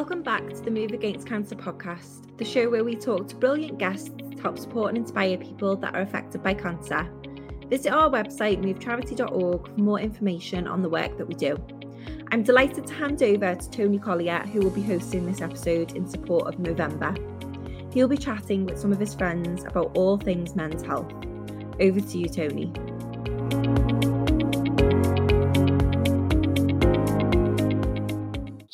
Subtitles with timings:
[0.00, 3.76] Welcome back to the Move Against Cancer podcast, the show where we talk to brilliant
[3.76, 7.06] guests to help support and inspire people that are affected by cancer.
[7.68, 11.54] Visit our website, movecharity.org, for more information on the work that we do.
[12.32, 16.08] I'm delighted to hand over to Tony Collier, who will be hosting this episode in
[16.08, 17.92] support of Movember.
[17.92, 21.12] He'll be chatting with some of his friends about all things men's health.
[21.78, 22.72] Over to you, Tony.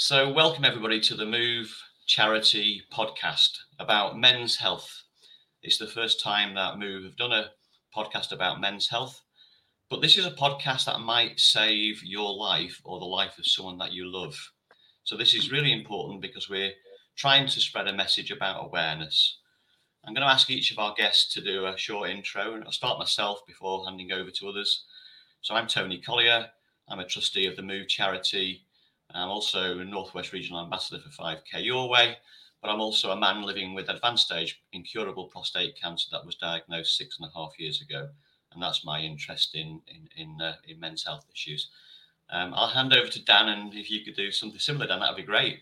[0.08, 5.02] So, welcome everybody to the Move Charity podcast about men's health.
[5.64, 7.50] It's the first time that Move have done a
[7.92, 9.20] podcast about men's health,
[9.90, 13.78] but this is a podcast that might save your life or the life of someone
[13.78, 14.36] that you love.
[15.02, 16.74] So, this is really important because we're
[17.16, 19.40] trying to spread a message about awareness.
[20.04, 22.70] I'm going to ask each of our guests to do a short intro, and I'll
[22.70, 24.84] start myself before handing over to others.
[25.40, 26.46] So, I'm Tony Collier.
[26.88, 28.65] I'm a trustee of the Move Charity
[29.16, 32.16] I'm also a Northwest Regional Ambassador for 5K Your Way,
[32.62, 36.96] but I'm also a man living with advanced stage incurable prostate cancer that was diagnosed
[36.96, 38.08] six and a half years ago.
[38.52, 41.70] And that's my interest in, in, in, uh, in men's health issues.
[42.30, 45.16] Um, I'll hand over to Dan, and if you could do something similar, Dan, that'd
[45.16, 45.60] be great.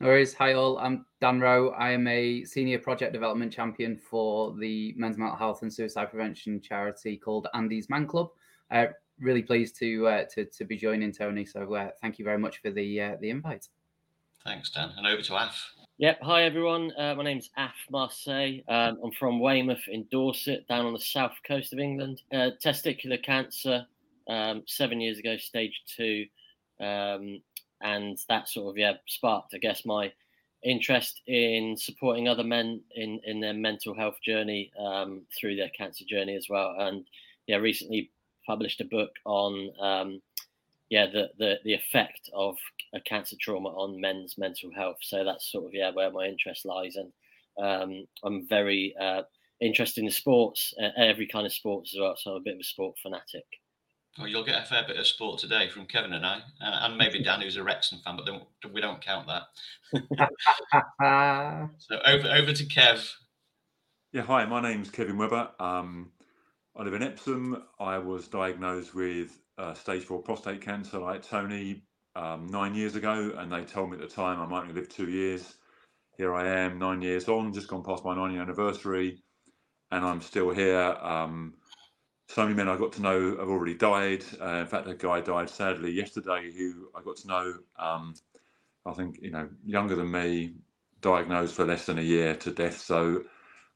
[0.00, 0.34] No worries.
[0.34, 0.78] Hi, all.
[0.78, 1.70] I'm Dan Rowe.
[1.70, 6.60] I am a senior project development champion for the men's mental health and suicide prevention
[6.60, 8.30] charity called Andy's Man Club.
[8.70, 8.86] Uh,
[9.22, 11.44] really pleased to uh, to to be joining Tony.
[11.44, 13.68] So uh, thank you very much for the uh, the invite.
[14.44, 14.90] Thanks, Dan.
[14.96, 15.72] And over to Af.
[15.98, 16.18] Yep.
[16.22, 16.92] Hi, everyone.
[16.98, 18.60] Uh, my name's Af Marseille.
[18.68, 22.22] Um, I'm from Weymouth in Dorset, down on the south coast of England.
[22.32, 23.86] Uh, testicular cancer,
[24.28, 26.26] um, seven years ago, stage two.
[26.80, 27.40] Um,
[27.82, 30.12] and that sort of, yeah, sparked, I guess, my
[30.64, 36.04] interest in supporting other men in, in their mental health journey um, through their cancer
[36.04, 36.74] journey as well.
[36.78, 37.04] And
[37.46, 38.10] yeah, recently
[38.46, 40.22] published a book on um,
[40.90, 42.56] yeah the, the the effect of
[42.94, 44.98] a cancer trauma on men's mental health.
[45.00, 47.12] So that's sort of yeah where my interest lies, and
[47.64, 49.22] um, I'm very uh,
[49.60, 52.14] interested in sports, uh, every kind of sports as well.
[52.16, 53.44] So I'm a bit of a sport fanatic.
[54.18, 57.22] Well, you'll get a fair bit of sport today from Kevin and I, and maybe
[57.24, 59.44] Dan, who's a Wrexham fan, but we don't count that.
[61.78, 63.10] so over over to Kev.
[64.12, 65.48] Yeah, hi, my name's Kevin Webber.
[65.58, 66.11] Um,
[66.74, 67.64] I live in Epsom.
[67.80, 71.82] I was diagnosed with uh, stage four prostate cancer, like Tony,
[72.16, 74.88] um, nine years ago, and they told me at the time I might only live
[74.88, 75.58] two years.
[76.18, 79.22] Here I am, nine years on, just gone past my nine year anniversary,
[79.90, 80.80] and I'm still here.
[81.00, 81.54] Um,
[82.28, 84.24] so many men I got to know have already died.
[84.40, 87.54] Uh, in fact, a guy died sadly yesterday who I got to know.
[87.78, 88.14] Um,
[88.86, 90.54] I think you know, younger than me,
[91.00, 92.78] diagnosed for less than a year to death.
[92.78, 93.24] So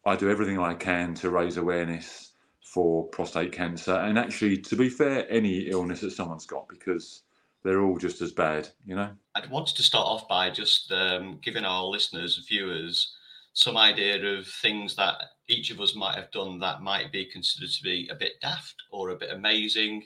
[0.05, 2.33] I do everything I can to raise awareness
[2.73, 7.23] for prostate cancer, and actually, to be fair, any illness that someone's got because
[7.63, 9.11] they're all just as bad, you know.
[9.35, 13.15] I'd want to start off by just um, giving our listeners, viewers,
[13.53, 15.15] some idea of things that
[15.49, 18.75] each of us might have done that might be considered to be a bit daft
[18.91, 20.03] or a bit amazing.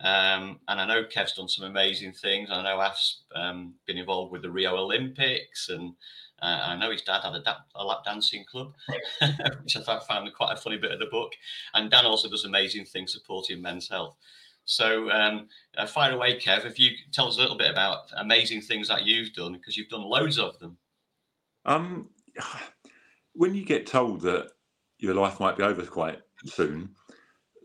[0.00, 2.50] Um, and I know Kev's done some amazing things.
[2.50, 5.94] I know Af's um, been involved with the Rio Olympics and
[6.42, 8.74] uh, I know his dad had a, da- a lap dancing club,
[9.62, 11.32] which I found quite a funny bit of the book.
[11.74, 14.16] And Dan also does amazing things supporting men's health.
[14.64, 16.64] So, um, uh, fire away, Kev.
[16.66, 19.88] If you tell us a little bit about amazing things that you've done, because you've
[19.88, 20.76] done loads of them.
[21.64, 22.10] Um,
[23.34, 24.50] when you get told that
[24.98, 26.90] your life might be over quite soon,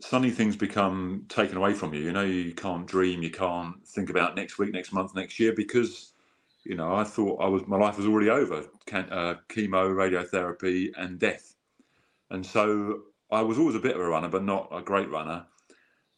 [0.00, 2.02] suddenly things become taken away from you.
[2.02, 5.52] You know, you can't dream, you can't think about next week, next month, next year
[5.52, 6.12] because
[6.64, 10.90] you know, I thought I was my life was already over, Can, uh, chemo, radiotherapy,
[10.96, 11.54] and death.
[12.30, 15.46] And so I was always a bit of a runner, but not a great runner.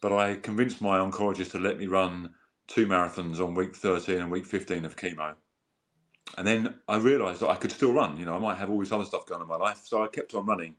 [0.01, 2.31] But I convinced my oncologist to let me run
[2.67, 5.34] two marathons on week 13 and week 15 of chemo.
[6.39, 8.17] And then I realised that I could still run.
[8.17, 10.03] You know, I might have all this other stuff going on in my life, so
[10.03, 10.77] I kept on running.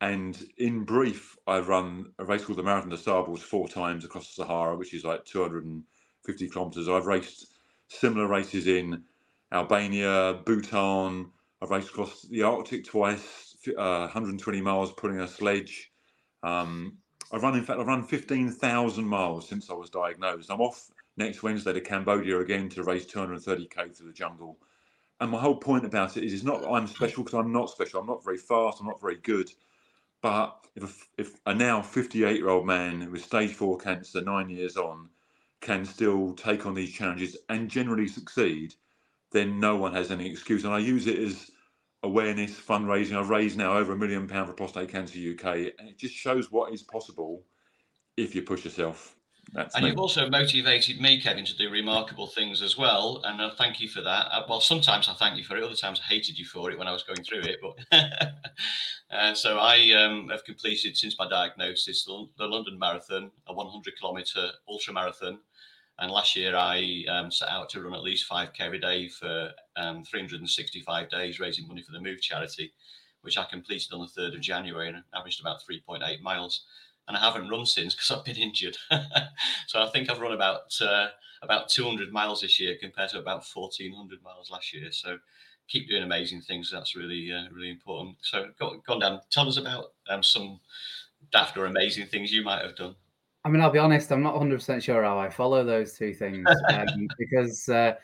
[0.00, 4.28] And in brief, I've run a race called the Marathon des Sables four times across
[4.28, 6.88] the Sahara, which is like 250 kilometres.
[6.88, 7.53] I've raced
[7.88, 9.02] similar races in
[9.52, 11.30] Albania, Bhutan.
[11.62, 15.92] I've raced across the Arctic twice, uh, 120 miles pulling a sledge.
[16.42, 16.98] Um,
[17.32, 20.50] I've run, in fact, I've run 15,000 miles since I was diagnosed.
[20.50, 24.58] I'm off next Wednesday to Cambodia again to race 230k through the jungle.
[25.20, 28.00] And my whole point about it is, it's not I'm special because I'm not special.
[28.00, 28.80] I'm not very fast.
[28.80, 29.50] I'm not very good.
[30.22, 34.50] But if a, if a now 58 year old man with stage four cancer, nine
[34.50, 35.08] years on,
[35.64, 38.74] can still take on these challenges and generally succeed,
[39.32, 40.64] then no one has any excuse.
[40.64, 41.50] And I use it as
[42.02, 43.18] awareness, fundraising.
[43.18, 46.52] I've raised now over a million pounds for Prostate Cancer UK, and it just shows
[46.52, 47.42] what is possible
[48.16, 49.16] if you push yourself.
[49.52, 49.90] That's And me.
[49.90, 53.20] you've also motivated me, Kevin, to do remarkable things as well.
[53.24, 54.26] And I thank you for that.
[54.32, 55.62] Uh, Well, sometimes I thank you for it.
[55.62, 57.58] Other times I hated you for it when I was going through it.
[57.60, 57.76] But
[59.10, 63.98] uh, so I um, have completed since my diagnosis the, the London Marathon, a 100
[63.98, 65.38] kilometre ultra marathon.
[65.98, 69.50] And last year I um, set out to run at least 5k every day for
[69.76, 72.72] um, 365 days, raising money for the Move charity,
[73.22, 76.64] which I completed on the 3rd of January and averaged about 3.8 miles
[77.08, 78.76] and I haven't run since because I've been injured.
[79.66, 81.08] so I think I've run about uh,
[81.42, 84.90] about 200 miles this year compared to about 1400 miles last year.
[84.90, 85.18] So
[85.68, 86.70] keep doing amazing things.
[86.70, 88.16] That's really uh, really important.
[88.22, 89.20] So go, go on, Dan.
[89.30, 90.60] Tell us about um, some
[91.32, 92.94] daft or amazing things you might have done.
[93.44, 96.46] I mean, I'll be honest, I'm not 100% sure how I follow those two things
[96.70, 97.94] um, because uh,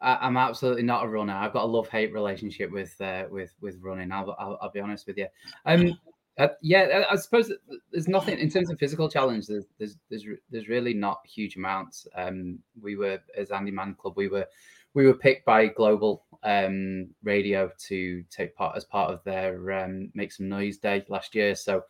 [0.00, 1.32] I, am absolutely not a runner.
[1.32, 4.12] I've got a love hate relationship with uh, with with running.
[4.12, 5.26] I'll, I'll, I'll, be honest with you.
[5.66, 5.98] Um,
[6.38, 7.52] uh, yeah, I suppose
[7.90, 9.46] there's nothing in terms of physical challenge.
[9.46, 12.06] There's there's there's, there's really not huge amounts.
[12.14, 14.46] Um, we were as Andy Man Club, we were
[14.94, 20.10] we were picked by Global um, Radio to take part as part of their um,
[20.14, 21.56] Make Some Noise Day last year.
[21.56, 21.82] So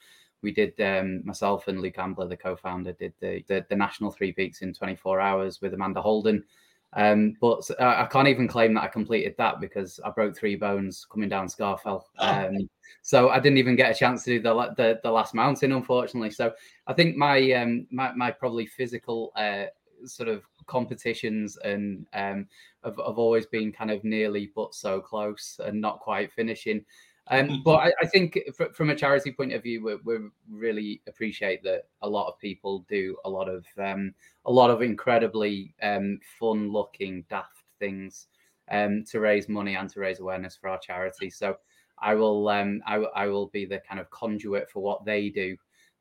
[0.45, 4.31] we did um, myself and Luke Ambler, the co-founder, did the, the, the national three
[4.31, 6.45] peaks in 24 hours with Amanda Holden.
[6.93, 10.55] Um, but uh, I can't even claim that I completed that because I broke three
[10.55, 12.05] bones coming down Scafell.
[12.19, 12.45] Oh.
[12.45, 12.69] Um,
[13.03, 16.31] so I didn't even get a chance to do the, the, the last mountain, unfortunately.
[16.31, 16.53] So
[16.87, 19.65] I think my um, my, my probably physical uh,
[20.07, 22.47] sort of competitions and um,
[22.83, 26.85] have, have always been kind of nearly but so close and not quite finishing.
[27.29, 31.01] Um, but I, I think fr- from a charity point of view, we we really
[31.09, 35.75] appreciate that a lot of people do a lot of um, a lot of incredibly
[35.83, 38.27] um, fun-looking, daft things
[38.71, 41.31] um, to raise money and to raise awareness for our charity.
[41.31, 41.57] So
[41.99, 45.57] I will um, I, will be the kind of conduit for what they do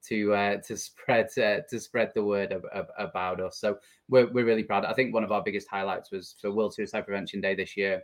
[0.07, 2.53] to uh, to spread uh, to spread the word
[2.97, 3.57] about us.
[3.59, 3.77] So
[4.09, 4.83] we're we're really proud.
[4.85, 8.03] I think one of our biggest highlights was for World Suicide Prevention Day this year.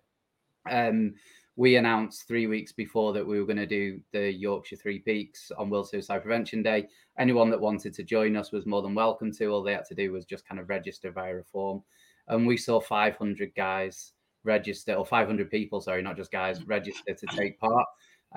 [0.69, 1.15] Um,
[1.59, 5.51] we announced three weeks before that we were going to do the Yorkshire Three Peaks
[5.57, 6.87] on World Suicide Prevention Day.
[7.17, 9.47] Anyone that wanted to join us was more than welcome to.
[9.47, 11.83] All they had to do was just kind of register via a form.
[12.29, 14.13] And we saw 500 guys
[14.45, 17.85] register, or 500 people, sorry, not just guys, register to take part,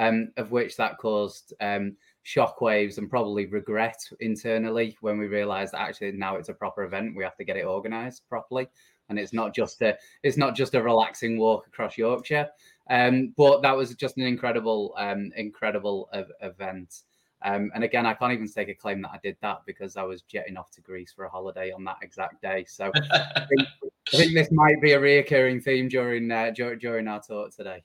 [0.00, 1.96] um, of which that caused um,
[2.26, 7.14] shockwaves and probably regret internally when we realized that actually now it's a proper event.
[7.14, 8.68] We have to get it organized properly.
[9.08, 12.48] And it's not just a it's not just a relaxing walk across Yorkshire.
[12.90, 17.02] Um, but that was just an incredible, um, incredible ev- event.
[17.44, 20.02] Um, and again, I can't even take a claim that I did that because I
[20.02, 22.64] was jetting off to Greece for a holiday on that exact day.
[22.68, 23.68] So I, think,
[24.12, 27.82] I think this might be a reoccurring theme during uh, dur- during our talk today.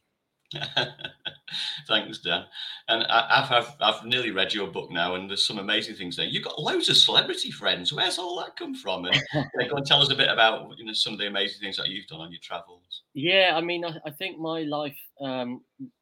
[1.88, 2.46] Thanks, Dan.
[2.88, 6.16] And I, I've, I've I've nearly read your book now, and there's some amazing things
[6.16, 6.26] there.
[6.26, 7.92] You've got loads of celebrity friends.
[7.92, 9.06] Where's all that come from?
[9.06, 9.22] And
[9.70, 11.90] go and tell us a bit about you know some of the amazing things that
[11.90, 13.04] you've done on your travels.
[13.14, 15.62] Yeah, I mean, I, I think my life, um,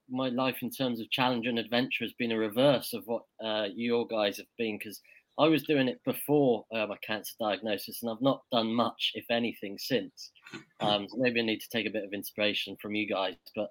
[0.09, 3.67] my life in terms of challenge and adventure has been a reverse of what uh,
[3.73, 5.01] your guys have been because
[5.37, 9.25] I was doing it before uh, my cancer diagnosis, and I've not done much, if
[9.29, 10.31] anything, since.
[10.81, 13.69] Um, so maybe I need to take a bit of inspiration from you guys, but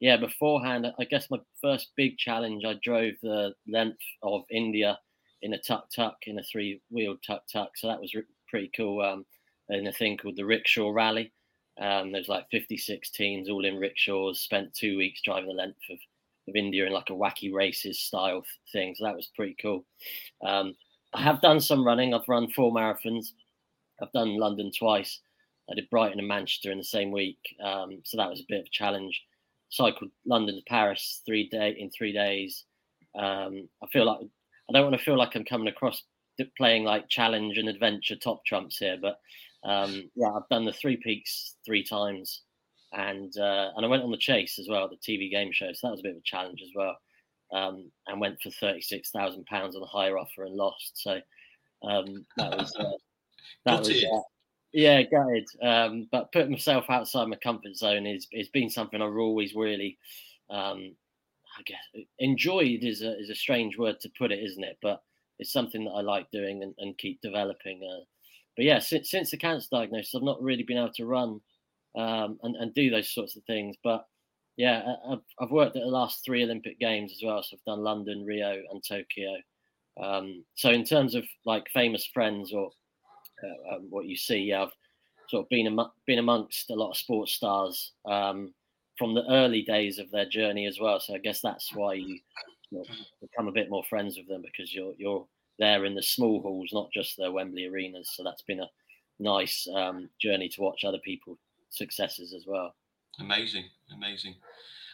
[0.00, 4.98] yeah, beforehand, I guess my first big challenge, I drove the length of India
[5.42, 7.76] in a tuk tuk, in a three wheeled tuk tuk.
[7.76, 9.00] So that was re- pretty cool.
[9.02, 9.24] Um,
[9.70, 11.32] in a thing called the Rickshaw Rally.
[11.80, 15.98] Um, there's like 56 teams all in rickshaws, spent two weeks driving the length of,
[16.48, 18.94] of India in like a wacky races style thing.
[18.96, 19.84] So that was pretty cool.
[20.44, 20.74] Um,
[21.14, 22.14] I have done some running.
[22.14, 23.28] I've run four marathons.
[24.02, 25.20] I've done London twice.
[25.70, 27.38] I did Brighton and Manchester in the same week.
[27.62, 29.22] Um, so that was a bit of a challenge
[29.70, 32.64] cycled London to Paris three day in three days.
[33.18, 36.02] Um, I feel like I don't want to feel like I'm coming across
[36.56, 39.18] playing like challenge and adventure top trumps here, but
[39.64, 42.42] um, yeah, I've done the three peaks three times,
[42.92, 45.72] and uh, and I went on the chase as well, the TV game show.
[45.72, 46.96] So that was a bit of a challenge as well,
[47.52, 50.92] um, and went for thirty six thousand pounds on a higher offer and lost.
[50.94, 51.20] So
[51.82, 52.84] um, that was uh,
[53.64, 54.04] that was.
[54.72, 55.48] Yeah, gutted.
[55.62, 59.98] Um, but putting myself outside my comfort zone is has been something I've always really,
[60.50, 60.94] um,
[61.58, 64.78] I guess, enjoyed is a is a strange word to put it, isn't it?
[64.82, 65.02] But
[65.38, 67.80] it's something that I like doing and, and keep developing.
[67.82, 68.04] Uh,
[68.56, 71.40] but yeah, since since the cancer diagnosis, I've not really been able to run
[71.96, 73.76] um, and and do those sorts of things.
[73.82, 74.04] But
[74.58, 77.42] yeah, I've I've worked at the last three Olympic Games as well.
[77.42, 79.36] So I've done London, Rio, and Tokyo.
[80.02, 82.70] Um, so in terms of like famous friends or
[83.44, 84.52] uh, um, what you see.
[84.52, 84.72] I've
[85.28, 88.54] sort of been am- been amongst a lot of sports stars um,
[88.96, 91.00] from the early days of their journey as well.
[91.00, 92.18] So I guess that's why you,
[92.70, 92.84] you know,
[93.20, 95.26] become a bit more friends with them because you're you're
[95.58, 98.10] there in the small halls, not just the Wembley arenas.
[98.14, 98.70] So that's been a
[99.18, 101.38] nice um, journey to watch other people's
[101.70, 102.74] successes as well.
[103.20, 104.34] Amazing, amazing.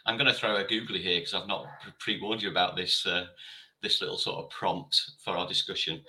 [0.05, 1.67] I'm going to throw a googly here because I've not
[1.99, 3.25] pre-warned you about this uh,
[3.81, 6.01] this little sort of prompt for our discussion.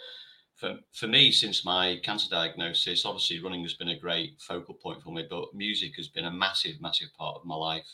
[0.56, 5.02] For for me, since my cancer diagnosis, obviously running has been a great focal point
[5.02, 7.88] for me, but music has been a massive, massive part of my life.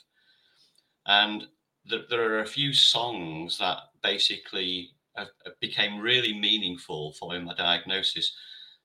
[1.06, 1.46] And
[1.84, 5.28] there, there are a few songs that basically have
[5.60, 8.34] became really meaningful following my diagnosis.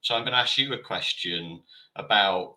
[0.01, 1.61] So I'm going to ask you a question
[1.95, 2.55] about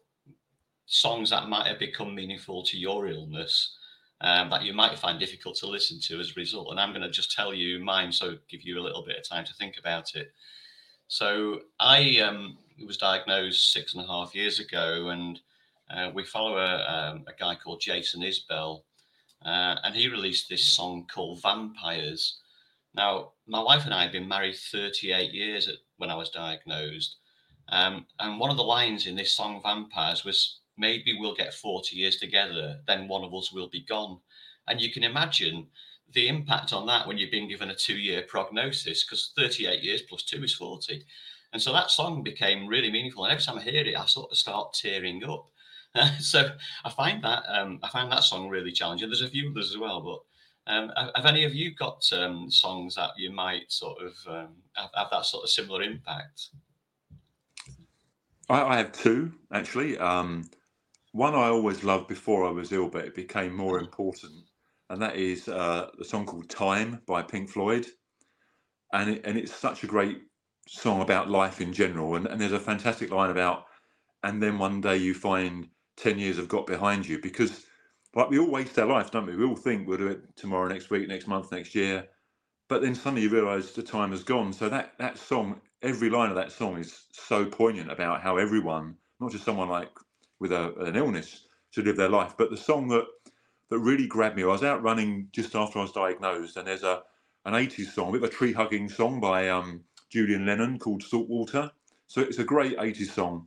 [0.87, 3.77] songs that might have become meaningful to your illness
[4.23, 6.71] um, that you might find difficult to listen to as a result.
[6.71, 9.29] And I'm going to just tell you mine, so give you a little bit of
[9.29, 10.33] time to think about it.
[11.11, 15.41] So I um, was diagnosed six and a half years ago, and
[15.91, 18.83] uh, we follow a, um, a, guy called Jason Isbell,
[19.45, 22.39] uh, and he released this song called Vampires.
[22.95, 27.17] Now, my wife and I had been married 38 years at, when I was diagnosed.
[27.71, 31.97] Um, and one of the lines in this song, Vampires, was maybe we'll get 40
[31.97, 34.21] years together, then one of us will be gone.
[34.69, 35.67] And you can imagine
[36.13, 40.03] the impact on that when you've been given a two year prognosis, because 38 years
[40.03, 41.05] plus two is 40.
[41.53, 43.25] And so that song became really meaningful.
[43.25, 45.49] And every time I hear it, I sort of start tearing up.
[46.21, 46.51] so
[46.85, 49.09] I find that um, I find that song really challenging.
[49.09, 52.95] There's a few others as well, but um, have any of you got um, songs
[52.95, 56.51] that you might sort of um, have, have, that sort of similar impact?
[58.49, 59.99] I, I have two actually.
[59.99, 60.49] Um,
[61.13, 64.45] one I always loved before I was ill, but it became more important,
[64.91, 67.89] and that is uh, song called "Time" by Pink Floyd,
[68.93, 70.23] and it, and it's such a great
[70.69, 73.67] song about life in general, and, and there's a fantastic line about,
[74.25, 77.67] and then one day you find ten years have got behind you because,
[78.15, 79.37] like we all waste our life, don't we?
[79.37, 82.09] We all think we'll do it tomorrow, next week, next month, next year,
[82.69, 84.53] but then suddenly you realise the time has gone.
[84.55, 88.97] So that that song, every line of that song is so poignant about how everyone,
[89.21, 89.91] not just someone like
[90.41, 92.35] with a, an illness to live their life.
[92.39, 93.07] But the song that
[93.71, 96.83] that really grabbed me, I was out running just after I was diagnosed, and there's
[96.83, 97.03] a
[97.47, 101.03] an 80s song, a bit of a tree hugging song by um, Julian Lennon called
[101.03, 101.71] Saltwater.
[102.07, 103.47] So it's a great 80s song.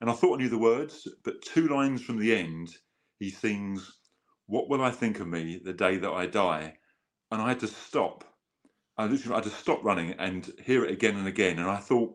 [0.00, 2.76] And I thought I knew the words, but two lines from the end,
[3.20, 3.98] he sings,
[4.46, 6.78] What will I think of me the day that I die?
[7.30, 8.24] And I had to stop.
[8.96, 11.58] I literally had to stop running and hear it again and again.
[11.58, 12.14] And I thought,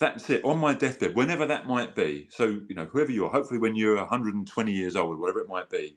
[0.00, 2.28] that's it on my deathbed, whenever that might be.
[2.30, 5.68] So, you know, whoever you are, hopefully when you're 120 years old, whatever it might
[5.68, 5.96] be,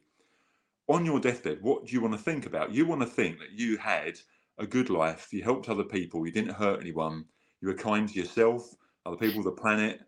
[0.91, 2.73] on your deathbed, what do you want to think about?
[2.73, 4.19] You want to think that you had
[4.57, 7.25] a good life, you helped other people, you didn't hurt anyone,
[7.61, 10.01] you were kind to yourself, other people, the planet,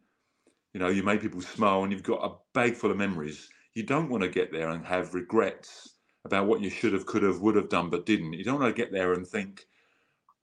[0.73, 3.49] you know, you made people smile, and you've got a bag full of memories.
[3.75, 5.89] You don't want to get there and have regrets
[6.25, 8.33] about what you should have, could have, would have done, but didn't.
[8.33, 9.65] You don't want to get there and think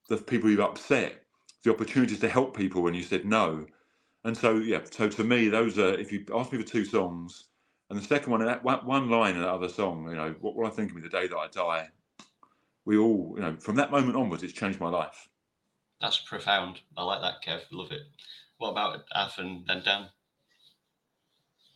[0.09, 1.23] the people you've upset
[1.63, 3.67] the opportunities to help people when you said no.
[4.25, 7.47] And so, yeah, so to me, those are, if you ask me for two songs,
[7.91, 10.67] and the second one, that one line in that other song, you know, what will
[10.67, 11.89] I think of me the day that I die?
[12.85, 15.29] We all, you know, from that moment onwards, it's changed my life.
[16.01, 16.81] That's profound.
[16.97, 17.63] I like that, Kev.
[17.73, 18.03] Love it.
[18.59, 20.07] What about Af and then Dan?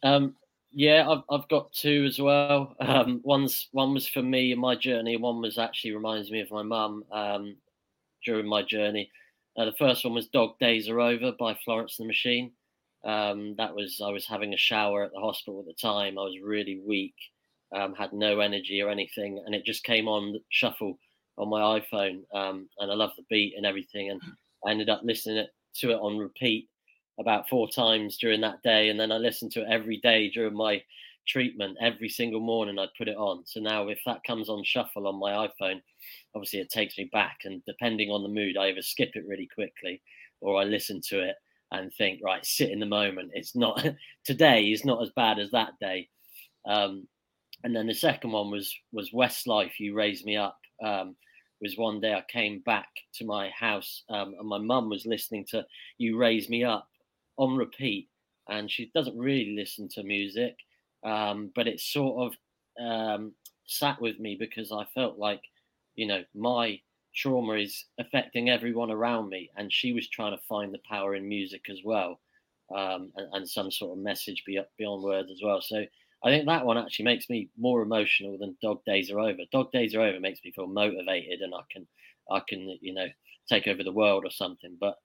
[0.05, 0.37] Um,
[0.71, 2.77] yeah, I've, I've got two as well.
[2.81, 5.17] Um, one's one was for me in my journey.
[5.17, 7.57] One was actually reminds me of my mum um,
[8.25, 9.11] during my journey.
[9.57, 12.53] Uh, the first one was Dog Days Are Over by Florence and the Machine.
[13.05, 16.19] Um, that was, I was having a shower at the hospital at the time.
[16.19, 17.15] I was really weak,
[17.75, 19.43] um, had no energy or anything.
[19.45, 20.99] And it just came on shuffle
[21.39, 22.23] on my iPhone.
[22.35, 24.11] Um, and I love the beat and everything.
[24.11, 24.21] And
[24.67, 25.47] I ended up listening
[25.77, 26.69] to it on repeat
[27.19, 28.89] about four times during that day.
[28.89, 30.83] And then I listened to it every day during my
[31.27, 31.77] treatment.
[31.81, 33.45] Every single morning I'd put it on.
[33.47, 35.81] So now if that comes on shuffle on my iPhone,
[36.35, 39.49] obviously it takes me back and depending on the mood i either skip it really
[39.55, 40.03] quickly
[40.41, 41.37] or i listen to it
[41.81, 43.31] and think right sit in the moment.
[43.35, 43.85] It's not
[44.25, 46.09] today is not as bad as that day.
[46.67, 47.07] Um,
[47.63, 50.59] and then the second one was was westlife you raised me up.
[50.85, 51.17] Um,
[51.61, 55.47] was one day i came back to my house um, and my mum was listening
[55.49, 55.65] to
[55.97, 56.87] you raise me up
[57.39, 58.09] on repeat
[58.51, 60.57] and she doesn't really listen to music
[61.07, 63.33] um, but it sort of um,
[63.67, 65.41] sat with me because i felt like
[65.97, 66.81] you know, my
[67.15, 69.51] trauma is affecting everyone around me.
[69.57, 72.21] And she was trying to find the power in music as well,
[72.75, 75.61] um, and, and, some sort of message beyond words as well.
[75.61, 75.85] So
[76.25, 79.43] I think that one actually makes me more emotional than Dog Days Are Over.
[79.53, 81.87] Dog Days Are Over makes me feel motivated, and I can,
[82.31, 83.07] I can, you know,
[83.49, 84.77] take over the world or something.
[84.81, 84.97] But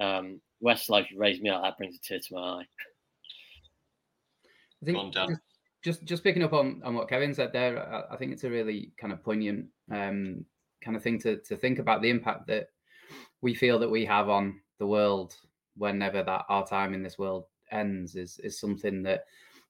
[0.00, 1.62] um, Westlife, you raised me up.
[1.62, 2.66] That brings a tear to my eye.
[4.82, 5.32] I think just,
[5.82, 8.50] just just picking up on, on what Kevin said there, I, I think it's a
[8.50, 10.44] really kind of poignant um,
[10.84, 12.68] kind of thing to, to think about the impact that
[13.40, 15.36] we feel that we have on the world
[15.76, 19.24] whenever that our time in this world ends is is something that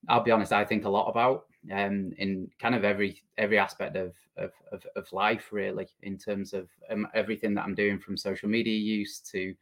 [0.08, 3.96] I'll be honest, I think a lot about um, in kind of every every aspect
[3.96, 8.16] of, of of, of life, really, in terms of um, everything that I'm doing from
[8.16, 9.54] social media use to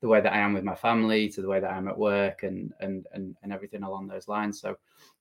[0.00, 2.42] the way that I am with my family to the way that I'm at work
[2.42, 4.60] and and and, and everything along those lines.
[4.60, 4.76] So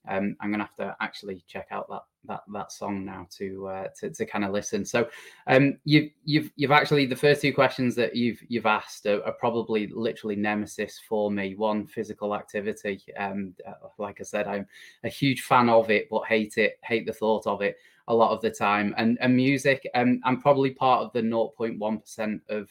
[0.08, 3.88] um, I'm gonna have to actually check out that that that song now to uh,
[4.00, 4.86] to, to kind of listen.
[4.86, 5.10] So
[5.48, 9.34] um, you you've you've actually the first two questions that you've you've asked are, are
[9.34, 11.56] probably literally nemesis for me.
[11.56, 13.02] One physical activity.
[13.18, 14.68] Um, uh, like I said, I'm
[15.04, 17.78] a huge fan of it, but hate it hate the thought of it
[18.10, 18.94] a lot of the time.
[18.98, 19.90] And and music.
[19.96, 22.70] Um, I'm probably part of the 0.1 percent of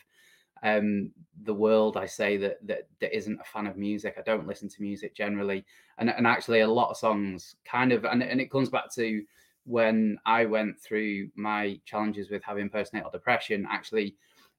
[0.63, 1.11] um,
[1.43, 4.17] the world I say that, that that isn't a fan of music.
[4.19, 5.65] I don't listen to music generally,
[5.99, 9.23] and and actually a lot of songs kind of and and it comes back to
[9.65, 13.67] when I went through my challenges with having postnatal depression.
[13.69, 14.17] Actually,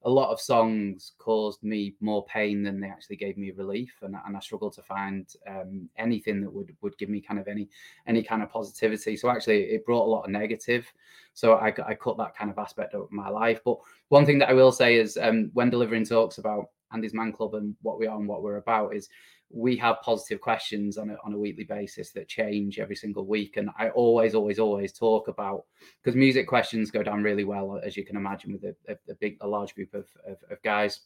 [0.08, 4.16] a lot of songs caused me more pain than they actually gave me relief, and,
[4.26, 7.68] and I struggled to find um, anything that would would give me kind of any
[8.06, 9.18] any kind of positivity.
[9.18, 10.90] So actually, it brought a lot of negative.
[11.34, 13.60] So I, I cut that kind of aspect of my life.
[13.66, 13.76] But
[14.08, 17.54] one thing that I will say is um, when delivering talks about Andy's Man Club
[17.54, 19.10] and what we are and what we're about is
[19.50, 23.56] we have positive questions on a, on a weekly basis that change every single week.
[23.56, 25.64] And I always, always, always talk about
[26.02, 29.14] because music questions go down really well, as you can imagine, with a, a, a
[29.14, 31.00] big, a large group of, of, of, guys.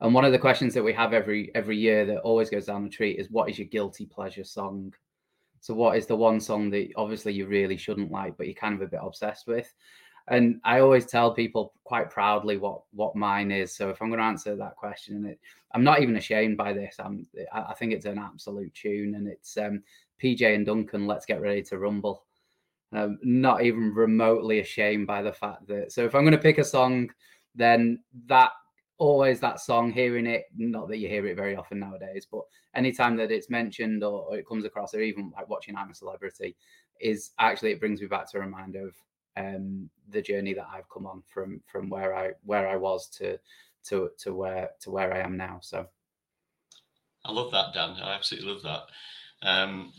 [0.00, 2.84] And one of the questions that we have every every year that always goes down
[2.84, 4.92] the treat is what is your guilty pleasure song?
[5.60, 8.74] So what is the one song that obviously you really shouldn't like, but you're kind
[8.74, 9.72] of a bit obsessed with?
[10.28, 13.74] And I always tell people quite proudly what what mine is.
[13.74, 15.40] So if I'm going to answer that question, and it,
[15.72, 16.96] I'm not even ashamed by this.
[16.98, 19.82] I'm I think it's an absolute tune, and it's um,
[20.22, 21.06] PJ and Duncan.
[21.06, 22.24] Let's get ready to rumble.
[22.92, 25.92] Um, not even remotely ashamed by the fact that.
[25.92, 27.10] So if I'm going to pick a song,
[27.54, 28.52] then that
[28.96, 29.92] always that song.
[29.92, 34.02] Hearing it, not that you hear it very often nowadays, but anytime that it's mentioned
[34.02, 36.56] or, or it comes across, or even like watching I'm a Celebrity,
[36.98, 38.94] is actually it brings me back to a reminder of
[39.36, 43.38] um, the journey that I've come on from from where I where I was to
[43.84, 45.58] to to where to where I am now.
[45.62, 45.86] So
[47.24, 47.96] I love that, Dan.
[48.02, 48.82] I absolutely love that.
[49.46, 49.92] Um,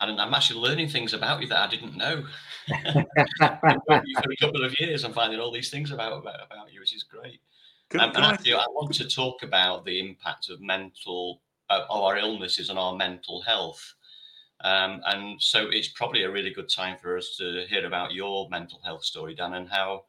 [0.00, 2.24] and I'm actually learning things about you that I didn't know.
[2.68, 6.94] for a couple of years, I'm finding all these things about about, about you, which
[6.94, 7.40] is great.
[7.90, 11.42] Can, um, can and I, I, I want to talk about the impact of mental
[11.70, 13.94] uh, of our illnesses on our mental health.
[14.64, 18.48] Um, and so it's probably a really good time for us to hear about your
[18.50, 20.04] mental health story, Dan, and how,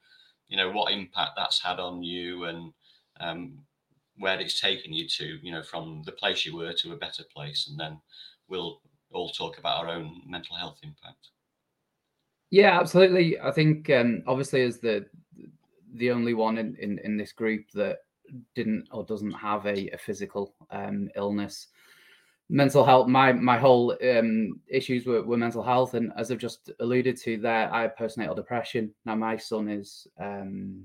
[0.47, 2.73] you know, what impact that's had on you and
[3.19, 3.59] um,
[4.17, 7.23] where it's taken you to, you know, from the place you were to a better
[7.31, 7.67] place.
[7.69, 7.99] And then
[8.47, 8.81] we'll
[9.11, 11.29] all talk about our own mental health impact.
[12.51, 13.39] Yeah, absolutely.
[13.39, 15.05] I think um, obviously as the
[15.95, 17.99] the only one in, in, in this group that
[18.53, 21.67] didn't or doesn't have a, a physical um, illness,
[22.49, 26.71] mental health my my whole um, issues were, were mental health and as i've just
[26.79, 30.83] alluded to there i have postnatal depression now my son is um,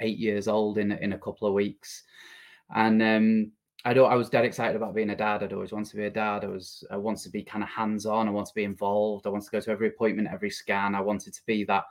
[0.00, 2.04] eight years old in in a couple of weeks
[2.74, 3.52] and um,
[3.84, 4.12] I don't.
[4.12, 5.42] I was dead excited about being a dad.
[5.42, 6.44] I'd always wanted to be a dad.
[6.44, 6.84] I was.
[6.90, 8.28] I wanted to be kind of hands on.
[8.28, 9.26] I wanted to be involved.
[9.26, 10.94] I wanted to go to every appointment, every scan.
[10.94, 11.84] I wanted to be that.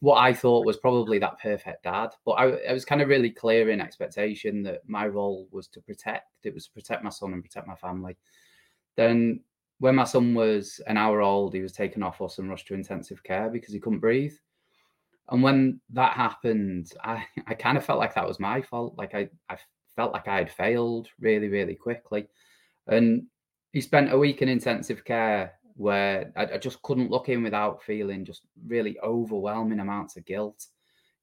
[0.00, 2.08] What I thought was probably that perfect dad.
[2.24, 5.80] But I, I was kind of really clear in expectation that my role was to
[5.80, 6.26] protect.
[6.42, 8.16] It was to protect my son and protect my family.
[8.98, 9.38] Then
[9.78, 12.74] when my son was an hour old, he was taken off us and rushed to
[12.74, 14.34] intensive care because he couldn't breathe.
[15.30, 18.98] And when that happened, I, I kind of felt like that was my fault.
[18.98, 19.56] Like I, I
[19.94, 22.26] felt like I had failed really, really quickly.
[22.88, 23.26] And
[23.72, 27.80] he spent a week in intensive care where I, I just couldn't look in without
[27.84, 30.66] feeling just really overwhelming amounts of guilt,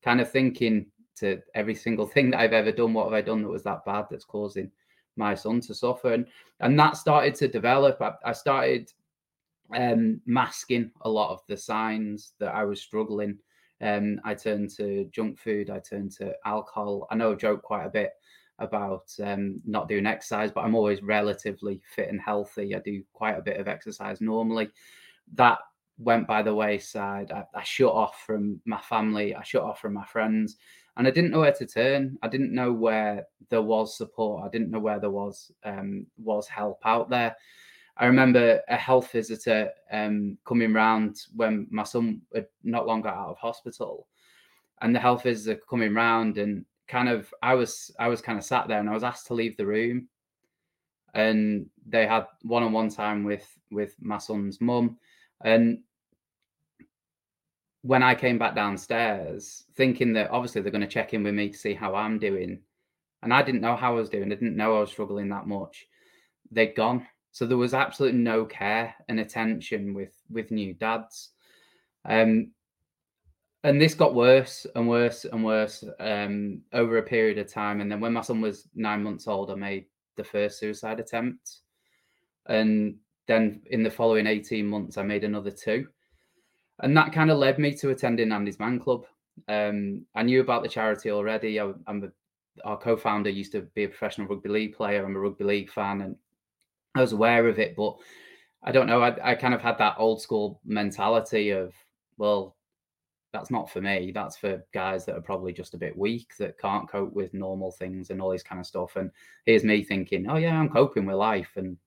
[0.01, 0.85] kind of thinking
[1.17, 3.83] to every single thing that I've ever done, what have I done that was that
[3.83, 4.71] bad that's causing
[5.15, 6.13] my son to suffer.
[6.13, 6.25] And
[6.59, 8.01] and that started to develop.
[8.01, 8.91] I, I started
[9.75, 13.37] um, masking a lot of the signs that i was struggling.
[13.81, 17.07] Um, i turned to junk food i turned to alcohol.
[17.11, 18.11] I know i joke quite a bit
[18.59, 22.75] about um, not doing exercise but i'm always relatively fit and healthy.
[22.75, 24.69] I do quite a bit of exercise normally.
[25.33, 25.59] That
[25.97, 27.31] went by the wayside.
[27.31, 29.33] I, I shut off from my family.
[29.33, 30.57] I shut off from my friends
[30.97, 32.17] and I didn't know where to turn.
[32.21, 34.45] I didn't know where there was support.
[34.45, 37.35] I didn't know where there was um, was help out there.
[37.97, 43.15] I remember a health visitor um, coming round when my son had not long got
[43.15, 44.07] out of hospital,
[44.81, 48.45] and the health visitor coming round and kind of I was I was kind of
[48.45, 50.07] sat there and I was asked to leave the room,
[51.13, 54.97] and they had one on one time with with my son's mum,
[55.43, 55.79] and
[57.85, 61.49] when I came back downstairs, thinking that obviously they're going to check in with me
[61.49, 62.59] to see how I'm doing,
[63.21, 64.31] and I didn't know how I was doing.
[64.31, 65.85] I didn't know I was struggling that much.
[66.51, 71.29] They'd gone, so there was absolutely no care and attention with with new dads.
[72.05, 72.53] Um,
[73.63, 77.81] and this got worse and worse and worse um, over a period of time.
[77.81, 79.85] And then when my son was nine months old, I made
[80.17, 81.57] the first suicide attempt.
[82.47, 82.95] And
[83.27, 85.87] then in the following 18 months, I made another two.
[86.81, 89.05] And that kind of led me to attending Andy's Man Club.
[89.47, 91.59] Um, I knew about the charity already.
[91.59, 92.11] I, am
[92.63, 95.03] our co-founder used to be a professional rugby league player.
[95.03, 96.15] I'm a rugby league fan, and
[96.95, 97.75] I was aware of it.
[97.75, 97.97] But
[98.63, 99.01] I don't know.
[99.01, 101.73] I, I kind of had that old school mentality of,
[102.17, 102.55] well,
[103.33, 104.11] that's not for me.
[104.13, 107.71] That's for guys that are probably just a bit weak that can't cope with normal
[107.71, 108.95] things and all this kind of stuff.
[108.95, 109.11] And
[109.45, 111.77] here's me thinking, oh yeah, I'm coping with life, and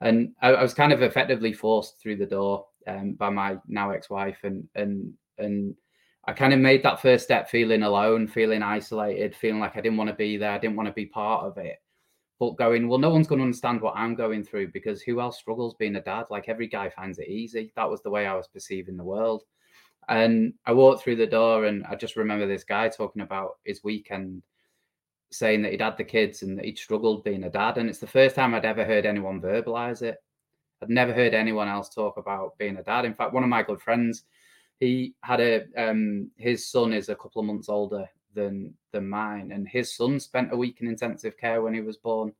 [0.00, 3.90] and I, I was kind of effectively forced through the door um, by my now
[3.90, 5.74] ex-wife, and and and
[6.26, 9.98] I kind of made that first step feeling alone, feeling isolated, feeling like I didn't
[9.98, 11.76] want to be there, I didn't want to be part of it.
[12.40, 15.38] But going, well, no one's going to understand what I'm going through because who else
[15.38, 16.26] struggles being a dad?
[16.28, 17.72] Like every guy finds it easy.
[17.76, 19.44] That was the way I was perceiving the world.
[20.08, 23.82] And I walked through the door and I just remember this guy talking about his
[23.82, 24.42] weekend,
[25.30, 27.78] saying that he'd had the kids and that he'd struggled being a dad.
[27.78, 30.18] And it's the first time I'd ever heard anyone verbalize it.
[30.82, 33.04] I'd never heard anyone else talk about being a dad.
[33.04, 34.24] In fact, one of my good friends,
[34.78, 39.52] he had a um his son is a couple of months older than than mine,
[39.52, 42.32] and his son spent a week in intensive care when he was born.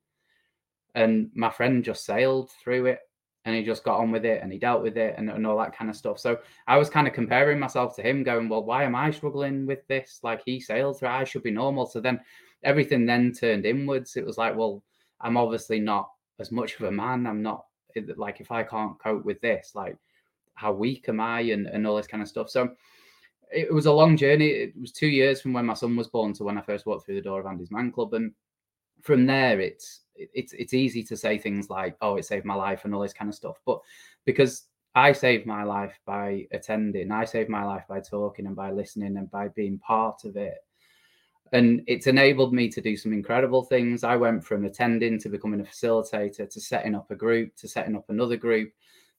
[0.95, 3.01] And my friend just sailed through it
[3.47, 5.57] and he just got on with it and he dealt with it and, and all
[5.59, 6.19] that kind of stuff.
[6.19, 9.67] So I was kind of comparing myself to him, going, Well, why am I struggling
[9.67, 10.19] with this?
[10.25, 11.87] Like he sailed through, I should be normal.
[11.87, 12.21] So then
[12.65, 14.17] everything then turned inwards.
[14.17, 14.83] It was like, Well,
[15.21, 17.25] I'm obviously not as much of a man.
[17.25, 17.66] I'm not
[18.17, 19.97] like if I can't cope with this, like
[20.55, 22.51] how weak am I and, and all this kind of stuff.
[22.51, 22.71] So
[23.53, 24.49] it was a long journey.
[24.49, 27.07] It was two years from when my son was born to when I first walked
[27.07, 28.15] through the door of Andy's Man Club.
[28.15, 28.33] And
[29.03, 32.85] from there, it's it's it's easy to say things like, "Oh, it saved my life"
[32.85, 33.61] and all this kind of stuff.
[33.65, 33.81] But
[34.25, 38.71] because I saved my life by attending, I saved my life by talking and by
[38.71, 40.59] listening and by being part of it.
[41.53, 44.05] And it's enabled me to do some incredible things.
[44.05, 47.97] I went from attending to becoming a facilitator to setting up a group to setting
[47.97, 48.73] up another group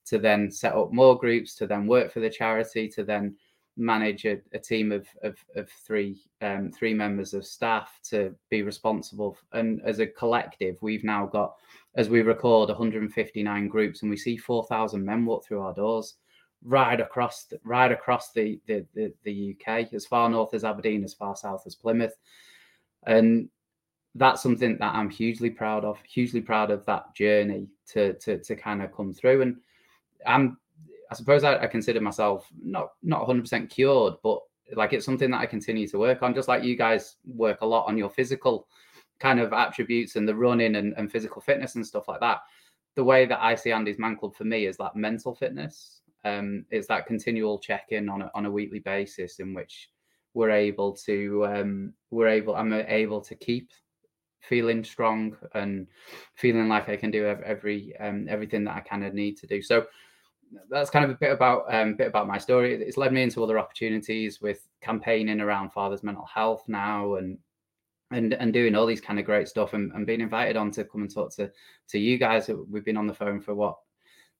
[0.05, 3.35] to then set up more groups to then work for the charity to then
[3.77, 8.61] manage a, a team of, of, of three um, three members of staff to be
[8.61, 9.37] responsible.
[9.53, 11.55] And as a collective, we've now got,
[11.95, 16.15] as we record, 159 groups, and we see 4,000 men walk through our doors
[16.63, 21.03] right across the, right across the, the, the the UK, as far north as Aberdeen,
[21.03, 22.15] as far south as Plymouth,
[23.05, 23.49] and
[24.15, 25.99] that's something that I'm hugely proud of.
[26.01, 29.57] Hugely proud of that journey to to to kind of come through, and
[30.25, 30.57] I'm
[31.11, 34.39] I suppose I, I consider myself not not 100 percent cured, but
[34.75, 36.33] like it's something that I continue to work on.
[36.33, 38.67] Just like you guys work a lot on your physical
[39.19, 42.39] kind of attributes and the running and, and physical fitness and stuff like that.
[42.95, 46.01] The way that I see Andy's Man Club for me is that mental fitness.
[46.25, 49.89] Um, it's that continual check in on a, on a weekly basis in which
[50.33, 53.71] we're able to um, we're able I'm able to keep
[54.41, 55.87] feeling strong and
[56.35, 59.61] feeling like I can do every um, everything that I kind of need to do.
[59.61, 59.85] So
[60.69, 62.75] that's kind of a bit about um, bit about my story.
[62.75, 67.37] It's led me into other opportunities with campaigning around father's mental health now, and
[68.11, 70.85] and and doing all these kind of great stuff, and, and being invited on to
[70.85, 71.51] come and talk to
[71.89, 72.49] to you guys.
[72.69, 73.77] We've been on the phone for what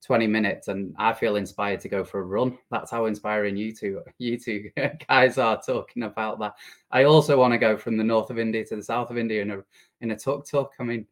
[0.06, 2.58] 20 minutes and I feel inspired to go for a run.
[2.72, 4.70] That's how inspiring you two you two
[5.08, 6.56] guys are talking about that.
[6.92, 9.42] I also want to go from the north of India to the south of India
[9.42, 9.64] in a
[10.02, 10.74] in a tuk tuk.
[10.80, 11.06] I mean,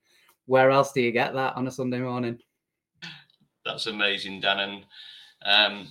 [0.46, 2.40] where else do you get that on a Sunday morning?
[3.66, 4.60] that's amazing, Dan.
[4.60, 4.86] And
[5.46, 5.88] um,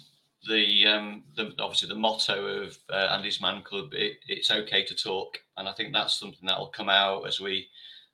[0.48, 4.94] the, um, the obviously the motto of uh, Andy's Man Club, it, it's okay to
[4.94, 7.66] talk, and I think that's something that will come out as we,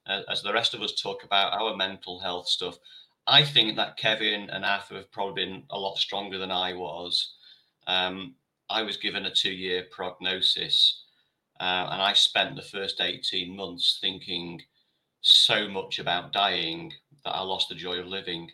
[0.06, 2.78] uh, as the rest of us talk about our mental health stuff.
[3.26, 7.34] I think that Kevin and Arthur have probably been a lot stronger than I was.
[7.86, 8.34] Um,
[8.68, 11.04] I was given a two-year prognosis,
[11.60, 14.62] uh, and I spent the first eighteen months thinking
[15.20, 16.92] so much about dying
[17.24, 18.50] that I lost the joy of living.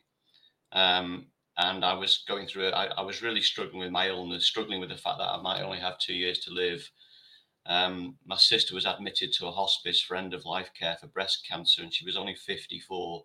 [0.73, 1.27] Um,
[1.59, 2.75] and I was going through it.
[2.75, 5.63] I, I, was really struggling with my illness, struggling with the fact that I might
[5.63, 6.91] only have two years to live.
[7.65, 11.47] Um, my sister was admitted to a hospice for end of life care for breast
[11.49, 13.25] cancer, and she was only 54.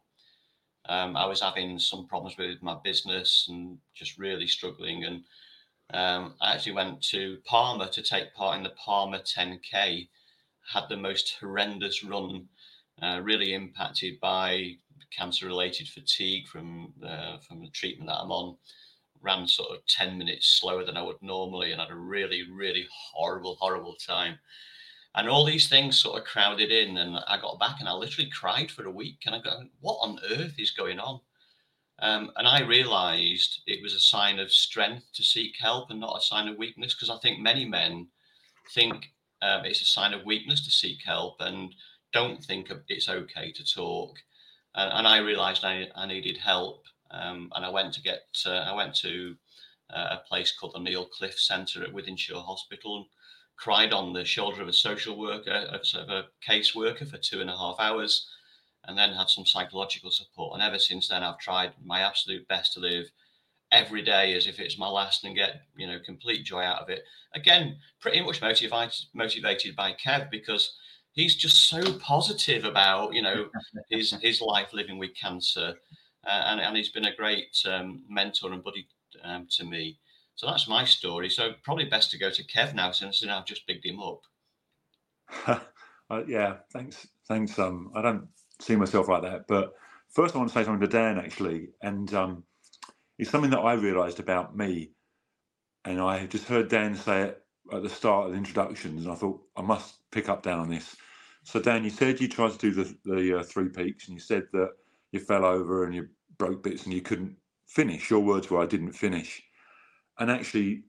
[0.91, 5.05] Um, I was having some problems with my business and just really struggling.
[5.05, 5.23] And
[5.93, 10.09] um, I actually went to Palma to take part in the Palma 10K.
[10.73, 12.45] Had the most horrendous run,
[13.01, 14.75] uh, really impacted by
[15.17, 18.57] cancer related fatigue from uh, from the treatment that I'm on
[19.21, 22.87] ran sort of 10 minutes slower than I would normally and had a really really
[23.13, 24.39] horrible horrible time
[25.15, 28.29] And all these things sort of crowded in, and I got back and I literally
[28.29, 29.23] cried for a week.
[29.25, 31.19] And I go, "What on earth is going on?"
[31.99, 36.17] Um, and I realised it was a sign of strength to seek help and not
[36.17, 38.07] a sign of weakness, because I think many men
[38.73, 41.73] think um, it's a sign of weakness to seek help and
[42.13, 44.17] don't think it's okay to talk.
[44.75, 48.51] And, and I realised I, I, needed help, um, and I went to get uh,
[48.51, 49.35] I went to
[49.93, 53.07] uh, a place called the Neil Cliffe Centre at Wythenshawe Hospital
[53.61, 57.17] cried on the shoulder of a social worker, of, sort of a case worker for
[57.17, 58.27] two and a half hours,
[58.85, 60.55] and then had some psychological support.
[60.55, 63.05] And ever since then, I've tried my absolute best to live
[63.71, 66.89] every day as if it's my last and get you know complete joy out of
[66.89, 67.03] it.
[67.35, 70.73] Again, pretty much motivated motivated by Kev because
[71.13, 73.45] he's just so positive about you know
[73.91, 75.75] his his life living with cancer,
[76.25, 78.87] uh, and and he's been a great um, mentor and buddy
[79.23, 79.99] um, to me.
[80.35, 81.29] So that's my story.
[81.29, 84.21] So probably best to go to Kev now since I've just picked him up.
[86.09, 87.57] uh, yeah, thanks, thanks.
[87.59, 88.27] Um, I don't
[88.59, 89.73] see myself like that, but
[90.09, 92.43] first I want to say something to Dan actually, and um,
[93.17, 94.91] it's something that I realised about me,
[95.85, 99.15] and I just heard Dan say it at the start of the introductions, and I
[99.15, 100.95] thought I must pick up Dan on this.
[101.43, 104.21] So Dan, you said you tried to do the the uh, three peaks, and you
[104.21, 104.69] said that
[105.11, 107.35] you fell over and you broke bits and you couldn't
[107.67, 108.09] finish.
[108.09, 109.41] Your words were, "I didn't finish,"
[110.19, 110.83] and actually,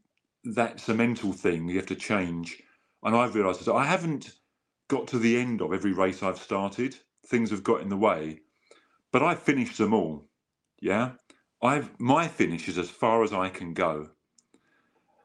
[0.45, 2.63] that's a mental thing you have to change.
[3.05, 4.33] And I've realised that I haven't
[4.89, 6.97] got to the end of every race I've started.
[7.27, 8.41] Things have got in the way,
[9.13, 10.29] but I finished them all.
[10.81, 11.13] Yeah,
[11.63, 14.11] I've my finish is as far as I can go.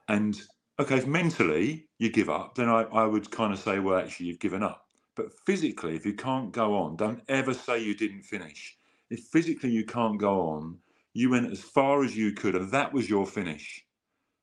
[0.08, 0.40] And
[0.80, 4.28] okay, if mentally you give up, then I, I would kind of say, well, actually,
[4.28, 4.86] you've given up.
[5.16, 8.78] But physically, if you can't go on, don't ever say you didn't finish.
[9.10, 10.80] If physically you can't go on,
[11.14, 13.84] you went as far as you could, and that was your finish.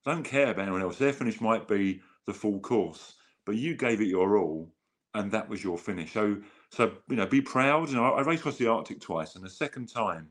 [0.05, 0.99] Don't care about anyone else.
[0.99, 3.15] Their finish might be the full course,
[3.47, 4.73] but you gave it your all,
[5.15, 6.13] and that was your finish.
[6.13, 6.39] So,
[6.71, 7.89] so you know, be proud.
[7.89, 10.29] You know, I raced across the Arctic twice, and the second time,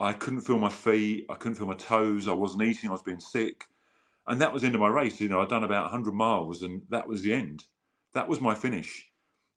[0.00, 3.02] I couldn't feel my feet, I couldn't feel my toes, I wasn't eating, I was
[3.02, 3.66] being sick,
[4.26, 5.20] and that was of my race.
[5.20, 7.64] You know, I'd done about 100 miles, and that was the end.
[8.14, 9.06] That was my finish.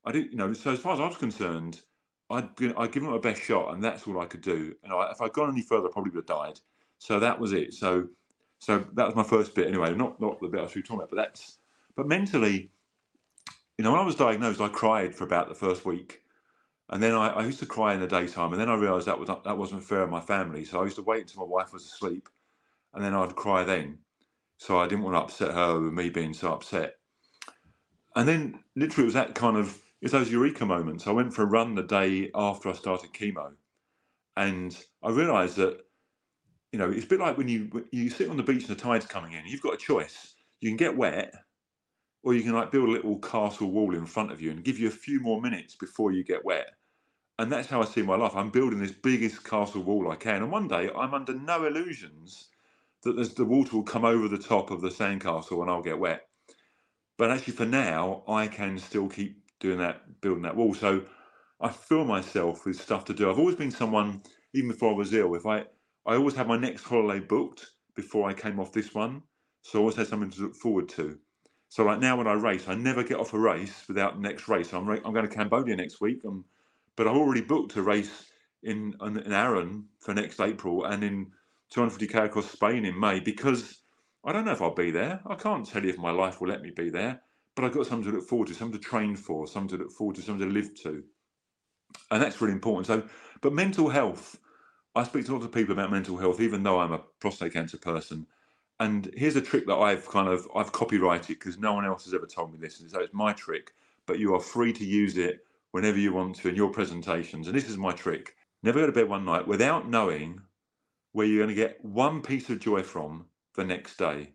[0.05, 0.53] I didn't, you know.
[0.53, 1.81] So as far as I was concerned,
[2.29, 4.73] I'd I'd given it my best shot, and that's all I could do.
[4.83, 6.59] And I, if I'd gone any further, I probably would have died.
[6.99, 7.73] So that was it.
[7.73, 8.07] So,
[8.65, 9.67] so that was my first bit.
[9.67, 11.59] Anyway, not not the bit I was talking about, but that's.
[11.95, 12.71] But mentally,
[13.77, 16.21] you know, when I was diagnosed, I cried for about the first week,
[16.89, 19.19] and then I, I used to cry in the daytime, and then I realised that
[19.19, 20.65] was that wasn't fair on my family.
[20.65, 22.27] So I used to wait until my wife was asleep,
[22.95, 23.99] and then I'd cry then.
[24.57, 26.95] So I didn't want to upset her with me being so upset.
[28.15, 31.05] And then literally it was that kind of it's those eureka moments.
[31.05, 33.51] I went for a run the day after I started chemo,
[34.35, 35.84] and I realised that
[36.75, 38.81] you know it's a bit like when you you sit on the beach and the
[38.81, 39.45] tide's coming in.
[39.45, 40.35] You've got a choice.
[40.59, 41.33] You can get wet,
[42.21, 44.77] or you can like build a little castle wall in front of you and give
[44.77, 46.71] you a few more minutes before you get wet.
[47.39, 48.35] And that's how I see my life.
[48.35, 52.49] I'm building this biggest castle wall I can, and one day I'm under no illusions
[53.03, 56.27] that the water will come over the top of the sandcastle and I'll get wet.
[57.17, 60.73] But actually, for now, I can still keep doing that, building that wall.
[60.73, 61.05] So
[61.61, 63.29] I fill myself with stuff to do.
[63.29, 65.67] I've always been someone, even before I was ill, if I,
[66.05, 69.23] I always had my next holiday booked before I came off this one.
[69.63, 71.17] So I always had something to look forward to.
[71.69, 74.47] So like now when I race, I never get off a race without the next
[74.47, 74.73] race.
[74.73, 76.45] I'm, I'm going to Cambodia next week, um,
[76.95, 78.25] but I've already booked a race
[78.63, 81.31] in, in, in Arran for next April and in
[81.73, 83.81] 250k across Spain in May because
[84.23, 85.21] I don't know if I'll be there.
[85.25, 87.21] I can't tell you if my life will let me be there
[87.55, 89.91] but I've got something to look forward to, something to train for, something to look
[89.91, 91.03] forward to, something to live to.
[92.11, 92.87] And that's really important.
[92.87, 93.07] So,
[93.41, 94.37] but mental health,
[94.95, 97.77] I speak to lots of people about mental health, even though I'm a prostate cancer
[97.77, 98.27] person.
[98.79, 102.13] And here's a trick that I've kind of I've copyrighted because no one else has
[102.13, 102.79] ever told me this.
[102.79, 103.73] And so it's my trick,
[104.05, 107.47] but you are free to use it whenever you want to in your presentations.
[107.47, 108.35] And this is my trick.
[108.63, 110.41] Never go to bed one night without knowing
[111.13, 114.33] where you're going to get one piece of joy from the next day.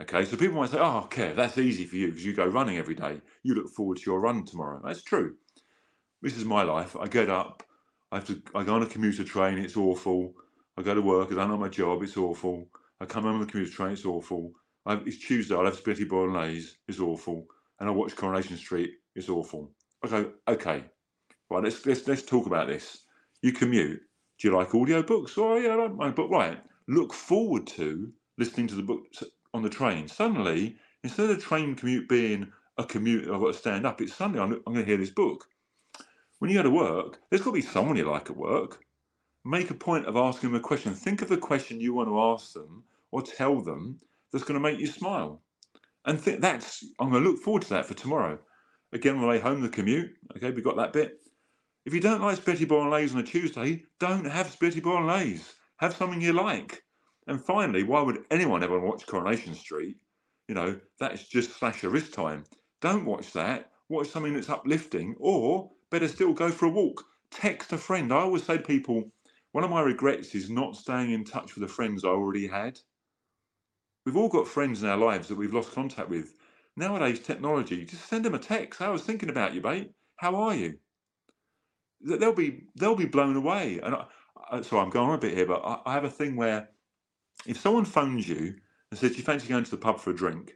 [0.00, 2.78] Okay, so people might say, "Oh, okay, that's easy for you because you go running
[2.78, 3.20] every day.
[3.44, 5.36] You look forward to your run tomorrow." That's true.
[6.22, 6.96] This is my life.
[6.96, 7.62] I get up.
[8.12, 8.42] I have to.
[8.54, 9.58] I go on a commuter train.
[9.58, 10.34] It's awful.
[10.76, 11.32] I go to work.
[11.32, 12.02] I don't know my job.
[12.02, 12.66] It's awful.
[13.00, 13.92] I come home on the commuter train.
[13.92, 14.52] It's awful.
[14.86, 15.54] I, it's Tuesday.
[15.54, 16.72] I'll have spaghetti bolognese.
[16.88, 17.46] It's awful.
[17.80, 18.92] And I watch Coronation Street.
[19.14, 19.72] It's awful.
[20.02, 20.84] I go, okay,
[21.50, 21.64] right.
[21.64, 23.04] Let's let's let's talk about this.
[23.42, 24.00] You commute.
[24.38, 25.34] Do you like audio books?
[25.36, 26.14] Oh yeah, I don't mind.
[26.14, 29.04] But right, look forward to listening to the book
[29.52, 33.58] on the train, suddenly, instead of the train commute being a commute, I've got to
[33.58, 35.44] stand up, it's suddenly I'm, I'm going to hear this book.
[36.44, 38.84] When you go to work, there's got to be someone you like at work.
[39.46, 40.92] Make a point of asking them a question.
[40.92, 43.98] Think of the question you want to ask them or tell them
[44.30, 45.40] that's going to make you smile.
[46.04, 48.38] And th- that's, I'm going to look forward to that for tomorrow.
[48.92, 50.10] again on the way home, the commute.
[50.36, 51.14] Okay, we got that bit.
[51.86, 55.50] If you don't like spaghetti bolognese on a Tuesday, don't have spaghetti bolognese.
[55.78, 56.82] Have something you like.
[57.26, 59.96] And finally, why would anyone ever watch Coronation Street?
[60.48, 62.44] You know, that's just slasher wrist time.
[62.82, 63.70] Don't watch that.
[63.88, 67.04] Watch something that's uplifting, or better still, go for a walk.
[67.30, 68.12] Text a friend.
[68.12, 69.12] I always say to people,
[69.52, 72.80] one of my regrets is not staying in touch with the friends I already had.
[74.04, 76.34] We've all got friends in our lives that we've lost contact with.
[76.76, 78.82] Nowadays, technology, just send them a text.
[78.82, 79.92] I was thinking about you, mate.
[80.16, 80.78] How are you?
[82.00, 83.78] They'll be they'll be blown away.
[83.80, 86.34] And I, so I'm going on a bit here, but I, I have a thing
[86.34, 86.70] where
[87.46, 88.56] if someone phones you
[88.90, 90.54] and says, "Do you fancy going to the pub for a drink?"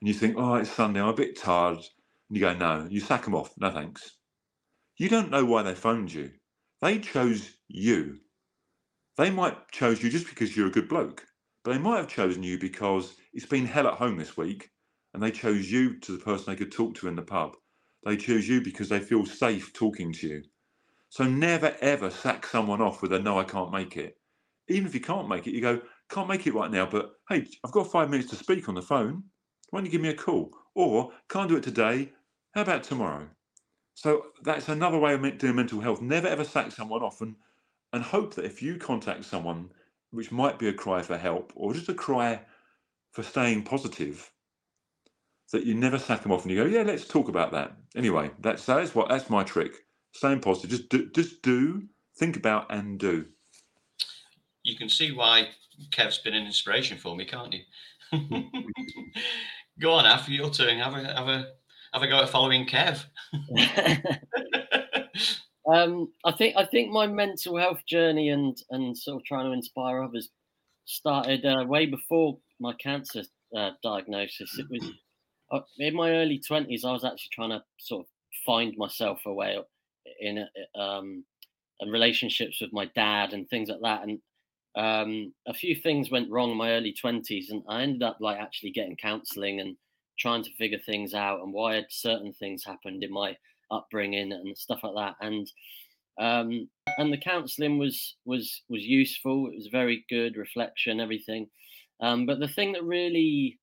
[0.00, 2.98] and you think, "Oh, it's Sunday, I'm a bit tired," and you go, "No," you
[2.98, 3.54] sack them off.
[3.58, 4.15] No thanks.
[4.98, 6.32] You don't know why they phoned you.
[6.80, 8.18] They chose you.
[9.18, 11.26] They might chose you just because you're a good bloke,
[11.64, 14.70] but they might have chosen you because it's been hell at home this week,
[15.14, 17.56] and they chose you to the person they could talk to in the pub.
[18.04, 20.42] They chose you because they feel safe talking to you.
[21.10, 24.18] So never ever sack someone off with a no, I can't make it.
[24.68, 25.80] Even if you can't make it, you go,
[26.10, 28.82] can't make it right now, but hey, I've got five minutes to speak on the
[28.82, 29.24] phone.
[29.70, 30.52] Why don't you give me a call?
[30.74, 32.12] Or can't do it today.
[32.54, 33.28] How about tomorrow?
[33.96, 36.02] So that's another way of doing mental health.
[36.02, 37.34] Never ever sack someone off and,
[37.94, 39.70] and hope that if you contact someone,
[40.10, 42.38] which might be a cry for help or just a cry
[43.12, 44.30] for staying positive,
[45.50, 47.74] that you never sack them off and you go, yeah, let's talk about that.
[47.96, 49.72] Anyway, that's that's what that's my trick.
[50.12, 50.70] Staying positive.
[50.70, 51.84] Just do, just do,
[52.18, 53.24] think about, and do.
[54.62, 55.48] You can see why
[55.90, 57.62] Kev's been an inspiration for me, can't you?
[59.80, 60.80] go on, after your turn.
[60.80, 61.46] Have a have a
[61.96, 63.02] have a go at following Kev.
[65.72, 69.52] um, I think I think my mental health journey and and sort of trying to
[69.52, 70.28] inspire others
[70.84, 73.22] started uh, way before my cancer
[73.56, 74.58] uh, diagnosis.
[74.58, 74.90] It was
[75.50, 76.84] uh, in my early twenties.
[76.84, 78.10] I was actually trying to sort of
[78.44, 79.58] find myself a way
[80.20, 80.46] in
[80.78, 81.24] um,
[81.80, 84.06] and relationships with my dad and things like that.
[84.06, 84.18] And
[84.76, 88.38] um, a few things went wrong in my early 20s and i ended up like
[88.38, 89.74] actually getting counseling and
[90.18, 93.36] trying to figure things out and why had certain things happened in my
[93.70, 95.50] upbringing and stuff like that and
[96.18, 101.48] um, and the counseling was was was useful it was very good reflection everything
[102.00, 103.58] um, but the thing that really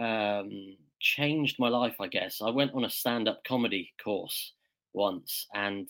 [0.00, 4.52] um, changed my life i guess i went on a stand-up comedy course
[4.94, 5.88] once and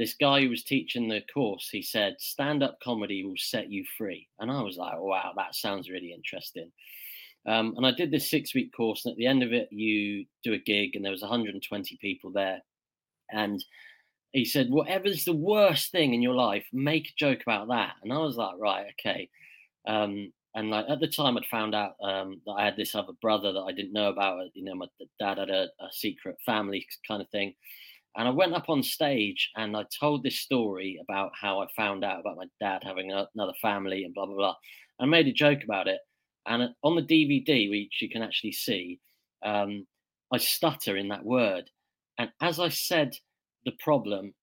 [0.00, 3.84] this guy who was teaching the course, he said, stand up comedy will set you
[3.98, 4.26] free.
[4.38, 6.72] And I was like, wow, that sounds really interesting.
[7.46, 9.04] Um, and I did this six week course.
[9.04, 12.30] And at the end of it, you do a gig, and there was 120 people
[12.32, 12.60] there.
[13.30, 13.64] And
[14.32, 17.94] he said, whatever's the worst thing in your life, make a joke about that.
[18.02, 19.28] And I was like, right, okay.
[19.88, 23.12] Um, and like at the time, I'd found out um, that I had this other
[23.22, 24.40] brother that I didn't know about.
[24.54, 24.86] You know, my
[25.18, 27.54] dad had a, a secret family kind of thing.
[28.16, 32.04] And I went up on stage and I told this story about how I found
[32.04, 34.54] out about my dad having a, another family and blah, blah, blah.
[35.00, 36.00] I made a joke about it.
[36.50, 39.00] And on the DVD, which you can actually see,
[39.42, 39.86] um,
[40.30, 41.70] I stutter in that word.
[42.18, 43.16] And as I said
[43.64, 44.34] the problem,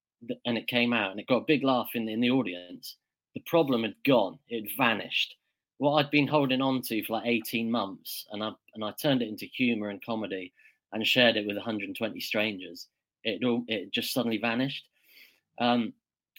[0.46, 2.96] and it came out and it got a big laugh in the, in the audience,
[3.36, 5.36] the problem had gone, it vanished.
[5.78, 9.22] What I'd been holding on to for like 18 months, and I, and I turned
[9.22, 10.52] it into humor and comedy
[10.92, 12.88] and shared it with 120 strangers
[13.28, 14.86] it all it just suddenly vanished.
[15.60, 15.94] Um,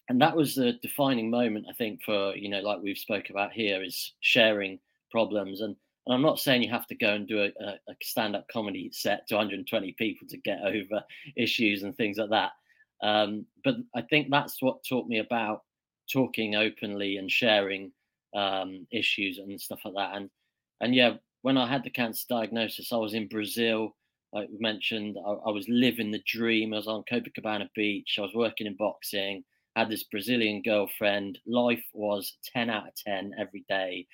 [0.09, 3.52] and that was the defining moment, I think, for you know, like we've spoke about
[3.52, 4.78] here, is sharing
[5.11, 5.61] problems.
[5.61, 8.47] And, and I'm not saying you have to go and do a, a, a stand-up
[8.53, 11.03] comedy set to 120 people to get over
[11.37, 12.53] issues and things like that.
[13.03, 15.62] Um, but I think that's what taught me about
[16.12, 17.92] talking openly and sharing
[18.35, 20.16] um, issues and stuff like that.
[20.16, 20.31] And
[20.81, 23.94] and yeah, when I had the cancer diagnosis, I was in Brazil
[24.33, 26.73] like mentioned, I, I, was living the dream.
[26.73, 28.16] I was on Copacabana Beach.
[28.18, 29.42] I was working in boxing.
[29.77, 31.38] Had this Brazilian girlfriend.
[31.47, 34.07] Life was ten out of ten every day.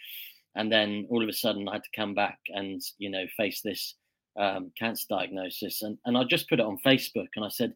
[0.57, 3.61] And then all of a sudden, I had to come back and you know face
[3.61, 3.95] this
[4.39, 5.83] um, cancer diagnosis.
[5.83, 7.75] And and I just put it on Facebook and I said,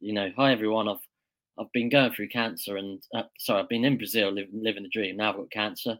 [0.00, 0.88] you know, hi everyone.
[0.88, 0.96] I've
[1.58, 4.88] I've been going through cancer and uh, sorry, I've been in Brazil living living the
[4.90, 5.16] dream.
[5.16, 5.98] Now I've got cancer,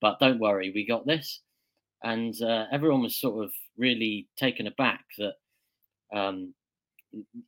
[0.00, 1.40] but don't worry, we got this
[2.02, 5.34] and uh, everyone was sort of really taken aback that,
[6.14, 6.54] um,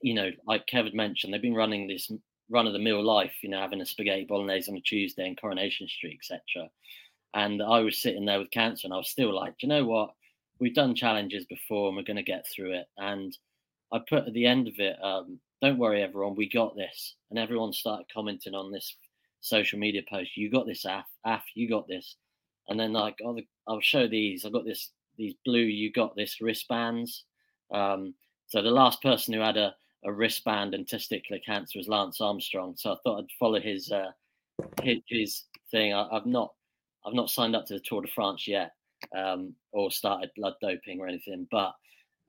[0.02, 2.10] you know, like Kevin mentioned, they've been running this
[2.50, 5.36] run of the mill life, you know, having a spaghetti bolognese on a Tuesday in
[5.36, 6.68] Coronation Street, etc.
[7.34, 10.10] And I was sitting there with cancer, and I was still like, you know what?
[10.60, 12.86] We've done challenges before, and we're going to get through it.
[12.98, 13.36] And
[13.92, 17.38] I put at the end of it, um, "Don't worry, everyone, we got this." And
[17.38, 18.96] everyone started commenting on this
[19.40, 20.36] social media post.
[20.36, 21.06] You got this, Af.
[21.24, 22.16] Af, you got this.
[22.68, 24.44] And then like I'll, I'll show these.
[24.44, 25.60] I've got this these blue.
[25.60, 27.24] You got this wristbands
[27.72, 28.14] um,
[28.46, 29.74] So the last person who had a,
[30.04, 32.74] a wristband and testicular cancer was Lance Armstrong.
[32.76, 34.12] So I thought I'd follow his uh,
[34.82, 35.94] his, his, thing.
[35.94, 36.52] I, have not
[37.06, 38.72] I've not signed up to the Tour de France yet,
[39.16, 41.74] um, or started blood doping or anything, but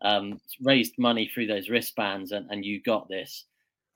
[0.02, 3.46] um, raised money through those wristbands, and, and you got this.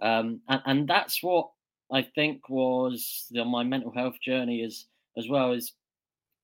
[0.02, 1.50] Um, and, and that's what
[1.92, 4.86] I think was the, my mental health journey as
[5.18, 5.72] as well as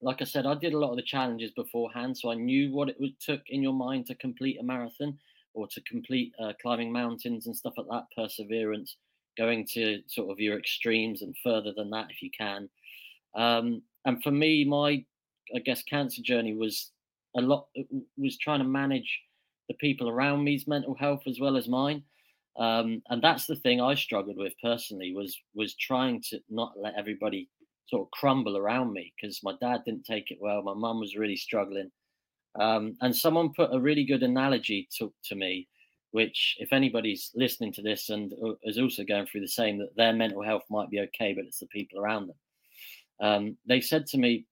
[0.04, 2.90] like I said, I did a lot of the challenges beforehand, so I knew what
[2.90, 5.18] it would, took in your mind to complete a marathon
[5.54, 8.08] or to complete uh, climbing mountains and stuff like that.
[8.16, 8.98] Perseverance,
[9.38, 12.70] going to sort of your extremes and further than that if you can.
[13.36, 15.04] Um, and for me, my
[15.56, 16.92] I guess cancer journey was
[17.36, 17.68] a lot
[18.18, 19.22] was trying to manage
[19.68, 22.04] the people around me's mental health as well as mine.
[22.60, 26.94] Um, and that's the thing I struggled with personally was was trying to not let
[26.98, 27.50] everybody
[27.88, 30.62] sort of crumble around me because my dad didn't take it well.
[30.62, 31.92] My mum was really struggling.
[32.60, 35.68] Um, and someone put a really good analogy to, to me,
[36.12, 39.96] which, if anybody's listening to this and uh, is also going through the same, that
[39.96, 42.36] their mental health might be okay, but it's the people around them.
[43.24, 44.46] Um, they said to me,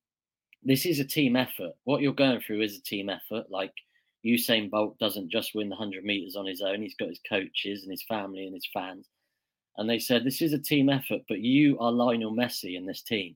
[0.63, 1.73] This is a team effort.
[1.83, 3.51] What you're going through is a team effort.
[3.51, 3.73] Like
[4.25, 7.83] Usain Bolt doesn't just win the 100 meters on his own, he's got his coaches
[7.83, 9.09] and his family and his fans.
[9.77, 13.01] And they said, This is a team effort, but you are Lionel Messi in this
[13.01, 13.35] team.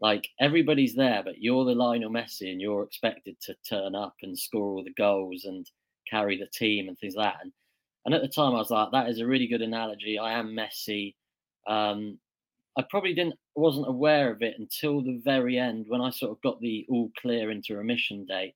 [0.00, 4.38] Like everybody's there, but you're the Lionel Messi and you're expected to turn up and
[4.38, 5.66] score all the goals and
[6.10, 7.42] carry the team and things like that.
[7.42, 7.52] And,
[8.04, 10.18] and at the time, I was like, That is a really good analogy.
[10.18, 11.14] I am Messi.
[11.66, 12.18] Um,
[12.78, 16.42] I probably didn't wasn't aware of it until the very end when I sort of
[16.42, 18.54] got the all clear into remission date.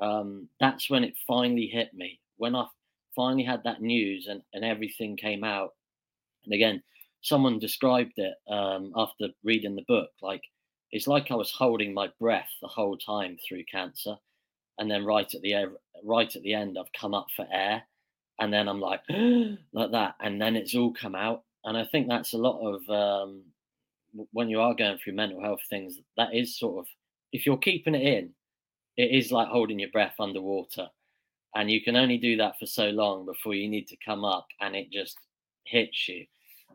[0.00, 2.20] Um, that's when it finally hit me.
[2.36, 2.66] When I
[3.14, 5.70] finally had that news and, and everything came out.
[6.44, 6.82] And again,
[7.22, 10.42] someone described it um, after reading the book like
[10.92, 14.16] it's like I was holding my breath the whole time through cancer,
[14.78, 15.54] and then right at the
[16.04, 17.82] right at the end, I've come up for air,
[18.40, 19.02] and then I'm like
[19.72, 22.88] like that, and then it's all come out, and I think that's a lot of
[22.88, 23.42] um,
[24.32, 25.98] when you are going through mental health things.
[26.16, 26.86] That is sort of
[27.32, 28.30] if you're keeping it in,
[28.96, 30.88] it is like holding your breath underwater,
[31.54, 34.46] and you can only do that for so long before you need to come up,
[34.60, 35.18] and it just
[35.64, 36.24] hits you.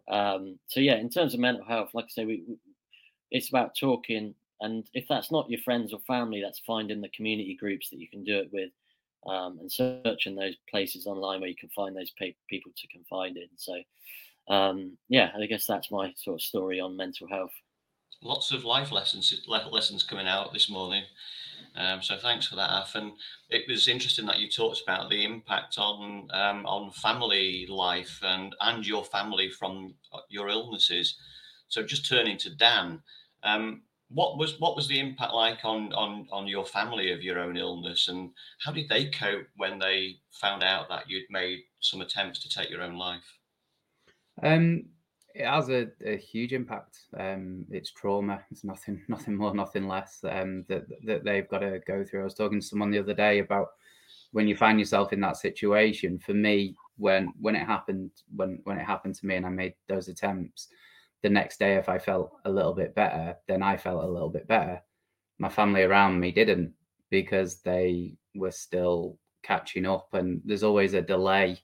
[0.09, 2.57] Um, so yeah, in terms of mental health, like I say, we, we
[3.31, 7.55] it's about talking, and if that's not your friends or family, that's finding the community
[7.55, 8.71] groups that you can do it with,
[9.25, 13.37] um, and searching those places online where you can find those pe- people to confide
[13.37, 13.47] in.
[13.55, 13.73] So
[14.47, 17.53] um, yeah, I guess that's my sort of story on mental health.
[18.23, 21.03] Lots of life lessons lessons coming out this morning.
[21.75, 22.95] Um, so thanks for that, Af.
[22.95, 23.13] And
[23.49, 28.55] it was interesting that you talked about the impact on um, on family life and
[28.61, 31.17] and your family from uh, your illnesses.
[31.69, 33.01] So just turning to Dan,
[33.43, 37.39] um, what was what was the impact like on on on your family of your
[37.39, 42.01] own illness, and how did they cope when they found out that you'd made some
[42.01, 43.39] attempts to take your own life?
[44.43, 44.85] Um,
[45.33, 46.99] it has a, a huge impact.
[47.17, 48.41] Um, it's trauma.
[48.51, 50.19] It's nothing, nothing more, nothing less.
[50.27, 52.21] Um, that that they've got to go through.
[52.21, 53.69] I was talking to someone the other day about
[54.31, 56.19] when you find yourself in that situation.
[56.19, 59.73] For me, when when it happened, when when it happened to me, and I made
[59.87, 60.67] those attempts,
[61.21, 64.29] the next day, if I felt a little bit better, then I felt a little
[64.29, 64.81] bit better.
[65.39, 66.73] My family around me didn't
[67.09, 71.59] because they were still catching up, and there's always a delay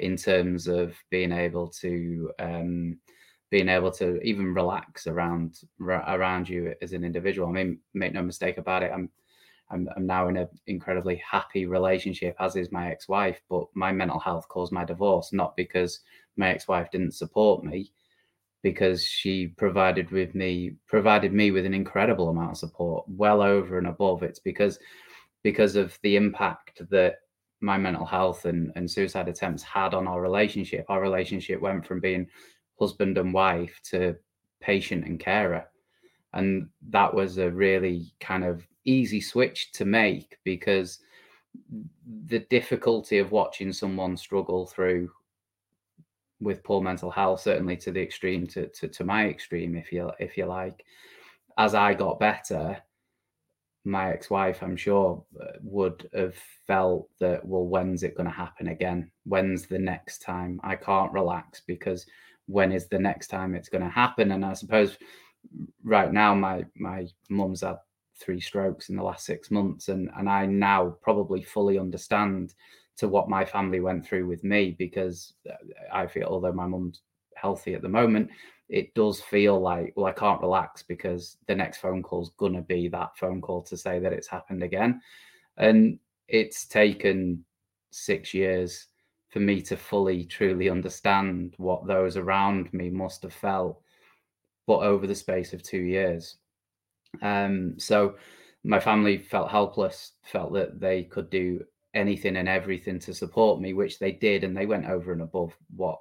[0.00, 2.98] in terms of being able to um,
[3.50, 7.48] being able to even relax around around you as an individual.
[7.48, 8.90] I mean, make no mistake about it.
[8.92, 9.10] I'm
[9.70, 13.40] I'm, I'm now in an incredibly happy relationship, as is my ex-wife.
[13.48, 16.00] But my mental health caused my divorce, not because
[16.36, 17.92] my ex-wife didn't support me,
[18.62, 23.78] because she provided with me provided me with an incredible amount of support, well over
[23.78, 24.22] and above.
[24.22, 24.78] It's because
[25.42, 27.16] because of the impact that
[27.60, 30.84] my mental health and, and suicide attempts had on our relationship.
[30.88, 32.26] Our relationship went from being
[32.78, 34.16] husband and wife to
[34.60, 35.66] patient and carer.
[36.32, 41.00] And that was a really kind of easy switch to make because
[42.26, 45.10] the difficulty of watching someone struggle through
[46.40, 50.10] with poor mental health, certainly to the extreme, to, to, to my extreme, if you
[50.18, 50.84] if you like,
[51.58, 52.78] as I got better,
[53.84, 56.34] my ex-wife, I'm sure, uh, would have
[56.66, 59.10] felt that, well, when's it going to happen again?
[59.24, 60.60] When's the next time?
[60.62, 62.06] I can't relax because
[62.46, 64.32] when is the next time it's going to happen?
[64.32, 64.98] And I suppose
[65.84, 67.76] right now, my my mum's had
[68.18, 72.54] three strokes in the last six months, and and I now probably fully understand
[72.98, 75.54] to what my family went through with me because uh,
[75.92, 77.00] I feel, although my mum's
[77.40, 78.30] healthy at the moment,
[78.68, 82.54] it does feel like, well, I can't relax because the next phone call is going
[82.54, 85.00] to be that phone call to say that it's happened again.
[85.56, 87.44] And it's taken
[87.90, 88.86] six years
[89.30, 93.80] for me to fully, truly understand what those around me must have felt,
[94.66, 96.36] but over the space of two years.
[97.22, 98.16] Um, so
[98.62, 101.64] my family felt helpless, felt that they could do
[101.94, 105.52] anything and everything to support me, which they did, and they went over and above
[105.74, 106.00] what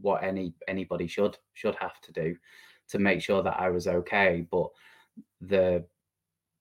[0.00, 2.36] what any anybody should should have to do
[2.88, 4.46] to make sure that I was okay.
[4.50, 4.68] But
[5.40, 5.84] the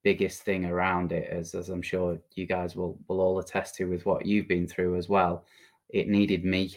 [0.03, 3.85] biggest thing around it is, as I'm sure you guys will will all attest to
[3.85, 5.45] with what you've been through as well,
[5.89, 6.75] it needed me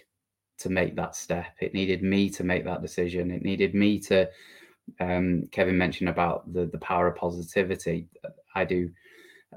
[0.59, 1.55] to make that step.
[1.61, 3.31] It needed me to make that decision.
[3.31, 4.29] It needed me to
[5.01, 8.09] um, Kevin mentioned about the the power of positivity.
[8.55, 8.91] I do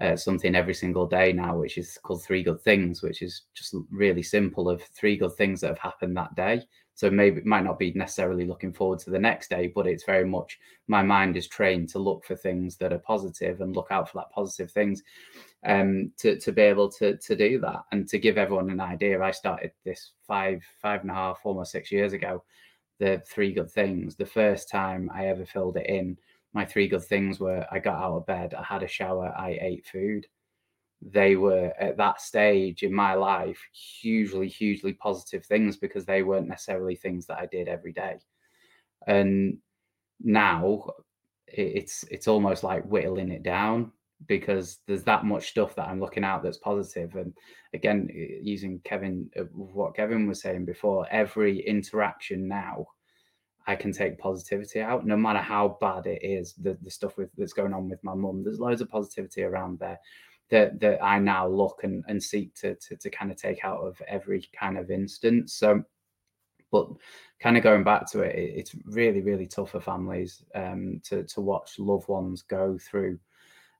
[0.01, 3.75] uh, something every single day now, which is called Three Good Things, which is just
[3.89, 6.61] really simple of three good things that have happened that day.
[6.95, 10.05] So maybe it might not be necessarily looking forward to the next day, but it's
[10.05, 13.87] very much my mind is trained to look for things that are positive and look
[13.91, 15.03] out for that positive things.
[15.65, 19.21] Um, to to be able to to do that and to give everyone an idea,
[19.21, 22.43] I started this five five and a half almost six years ago.
[22.99, 24.15] The three good things.
[24.15, 26.17] The first time I ever filled it in
[26.53, 29.57] my three good things were I got out of bed, I had a shower, I
[29.61, 30.25] ate food.
[31.07, 36.47] They were at that stage in my life hugely, hugely positive things because they weren't
[36.47, 38.17] necessarily things that I did every day.
[39.05, 39.59] And
[40.19, 40.89] now
[41.47, 43.91] it's it's almost like whittling it down
[44.27, 47.15] because there's that much stuff that I'm looking out that's positive.
[47.15, 47.33] And
[47.73, 48.09] again,
[48.41, 52.87] using Kevin, uh, what Kevin was saying before, every interaction now
[53.67, 56.53] I can take positivity out, no matter how bad it is.
[56.53, 59.77] The the stuff with that's going on with my mum, there's loads of positivity around
[59.77, 59.99] there
[60.49, 63.79] that that I now look and, and seek to, to to kind of take out
[63.79, 65.53] of every kind of instance.
[65.53, 65.83] So,
[66.71, 66.87] but
[67.39, 71.41] kind of going back to it, it's really really tough for families um, to to
[71.41, 73.19] watch loved ones go through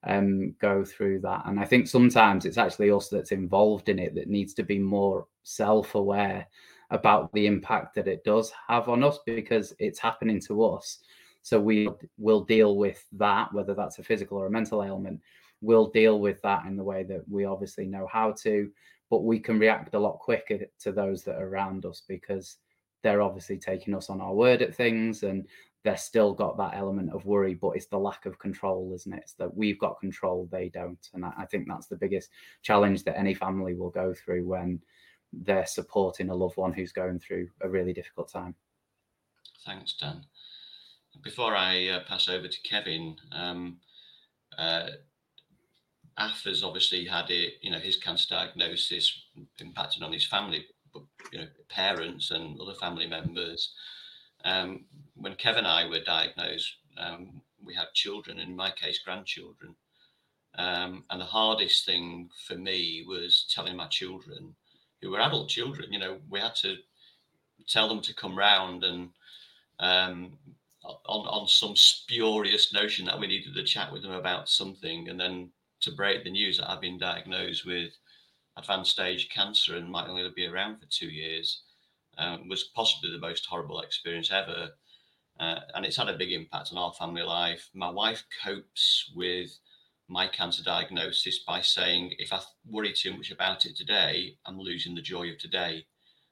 [0.06, 1.44] um, go through that.
[1.46, 4.80] And I think sometimes it's actually us that's involved in it that needs to be
[4.80, 6.48] more self aware
[6.92, 11.00] about the impact that it does have on us because it's happening to us.
[11.46, 11.88] So we
[12.18, 15.22] will deal with that, whether that's a physical or a mental ailment.
[15.62, 18.72] We'll deal with that in the way that we obviously know how to,
[19.12, 22.58] but we can react a lot quicker to those that are around us because
[23.04, 25.48] they're obviously taking us on our word at things and
[25.84, 29.20] they're still got that element of worry, but it's the lack of control, isn't it?
[29.22, 31.12] It's that we've got control, they don't.
[31.14, 32.32] And I, think that's the biggest
[32.64, 34.82] challenge that any family will go through when
[35.32, 38.56] they're supporting a loved one who's going through a really difficult time.
[39.64, 40.24] Thanks, Dan.
[41.24, 43.78] Before I uh, pass over to Kevin, um,
[44.58, 44.88] uh,
[46.18, 49.24] obviously had it, you know, his cancer diagnosis
[49.60, 50.66] impacted on his family,
[51.32, 53.74] you know, parents and other family members.
[54.44, 54.86] Um,
[55.16, 59.76] when Kevin and I were diagnosed, um, we had children, in my case, grandchildren.
[60.58, 64.56] Um, and the hardest thing for me was telling my children
[65.02, 65.92] who were adult children.
[65.92, 66.78] You know, we had to
[67.68, 69.10] tell them to come round and
[69.80, 70.38] um,
[71.06, 75.20] on on some spurious notion that we needed to chat with them about something, and
[75.20, 77.92] then to break the news that I've been diagnosed with
[78.58, 81.62] advanced stage cancer and might only be around for two years
[82.18, 84.70] um, was possibly the most horrible experience ever.
[85.40, 87.70] Uh, and it's had a big impact on our family life.
[87.74, 89.50] My wife copes with
[90.08, 94.96] my cancer diagnosis by saying if I worry too much about it today, I'm losing
[94.96, 95.86] the joy of today.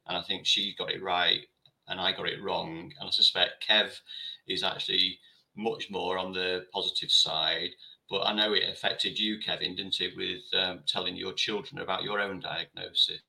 [0.07, 1.41] And I think she got it right
[1.87, 2.93] and I got it wrong.
[2.99, 3.99] And I suspect Kev
[4.47, 5.19] is actually
[5.55, 7.69] much more on the positive side.
[8.09, 12.03] But I know it affected you, Kevin, didn't it, with um, telling your children about
[12.03, 13.19] your own diagnosis?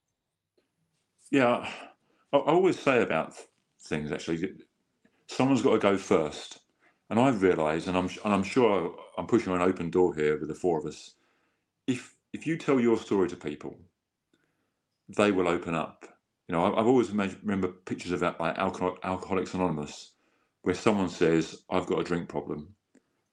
[1.31, 1.69] Yeah,
[2.33, 3.35] I always say about
[3.83, 4.55] things actually,
[5.29, 6.61] someone's got to go first.
[7.11, 10.49] And I've realised, and I'm and I'm sure I'm pushing an open door here with
[10.49, 11.15] the four of us.
[11.87, 13.79] If if you tell your story to people,
[15.17, 16.07] they will open up.
[16.49, 20.13] You know, I've always remember pictures of that like Alcoholics Anonymous,
[20.65, 22.75] where someone says, "I've got a drink problem,"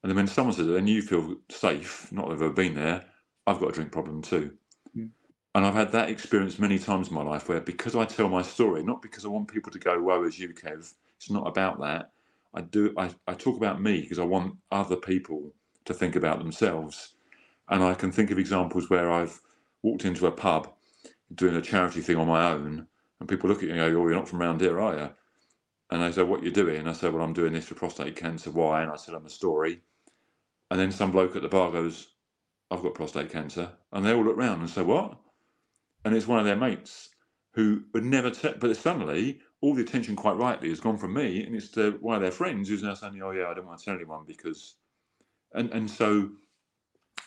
[0.04, 2.12] and then when someone says it, then you feel safe.
[2.12, 3.06] Not that I've ever been there.
[3.48, 4.52] I've got a drink problem too.
[4.98, 5.10] Mm.
[5.56, 8.42] And I've had that experience many times in my life where because I tell my
[8.42, 11.80] story, not because I want people to go, woe as you, Kev, it's not about
[11.82, 12.12] that.
[12.54, 15.54] I do I, I talk about me because I want other people
[15.86, 17.14] to think about themselves.
[17.70, 19.40] And I can think of examples where I've
[19.84, 20.74] walked into a pub
[21.36, 22.88] doing a charity thing on my own,
[23.20, 25.10] and people look at you and go, Oh, you're not from around here, are you?
[25.92, 26.78] And they said, What you doing?
[26.78, 28.52] And I said, Well, I'm doing this for prostate cancer.
[28.52, 28.82] Why?
[28.82, 29.82] And I tell them a story.
[30.70, 32.08] And then some bloke at the bar goes,
[32.72, 33.72] I've got prostate cancer.
[33.92, 35.18] And they all look round and say, What?
[36.06, 37.10] And it's one of their mates
[37.54, 41.44] who would never tell, but suddenly all the attention, quite rightly, has gone from me,
[41.44, 43.80] and it's to one of their friends who's now saying, "Oh yeah, I don't want
[43.80, 44.76] to tell anyone because,"
[45.54, 46.32] and and so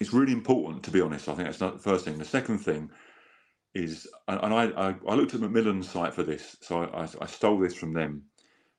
[0.01, 1.29] it's really important to be honest.
[1.29, 2.19] I think that's not the first thing.
[2.19, 2.91] The second thing,
[3.75, 7.59] is, and I, I, I looked at Macmillan's site for this, so I, I stole
[7.59, 8.23] this from them,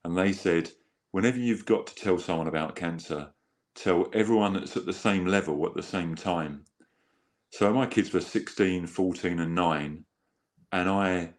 [0.06, 0.72] and they said,
[1.12, 3.30] whenever you've got to tell someone about cancer,
[3.76, 6.66] tell everyone that's at the same level at the same time.
[7.52, 10.06] So my kids were 16, 14, and 9,
[10.74, 11.34] and I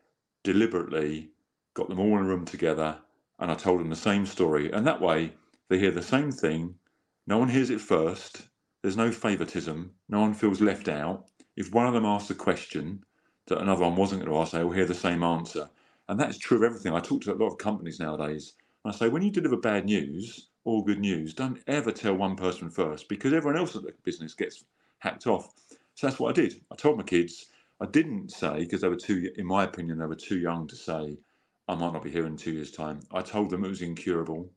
[0.44, 1.30] deliberately
[1.74, 2.98] got them all in a room together
[3.40, 4.72] and I told them the same story.
[4.72, 5.34] And that way
[5.70, 6.76] they hear the same thing.
[7.26, 8.42] No one hears it first.
[8.82, 9.92] There's no favoritism.
[10.08, 11.26] No one feels left out.
[11.56, 13.04] If one of them asks a question
[13.48, 15.70] that another one wasn't going to ask, they will hear the same answer.
[16.08, 16.94] And that's true of everything.
[16.94, 18.54] I talk to a lot of companies nowadays.
[18.84, 22.36] And I say, when you deliver bad news or good news, don't ever tell one
[22.36, 24.64] person first because everyone else at the business gets
[24.98, 25.52] hacked off.
[25.94, 26.60] So that's what I did.
[26.72, 27.46] I told my kids.
[27.80, 30.76] I didn't say because they were too, in my opinion, they were too young to
[30.76, 31.18] say
[31.68, 33.00] I might not be here in two years' time.
[33.12, 34.50] I told them it was incurable,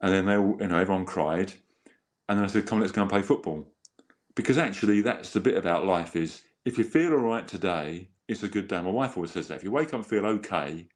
[0.00, 1.52] and then they, all, you know, everyone cried,
[2.28, 3.66] and then I said, "Come, on, let's go and play football,"
[4.34, 8.42] because actually, that's the bit about life is if you feel all right today, it's
[8.42, 8.80] a good day.
[8.82, 10.88] My wife always says that if you wake up and feel okay,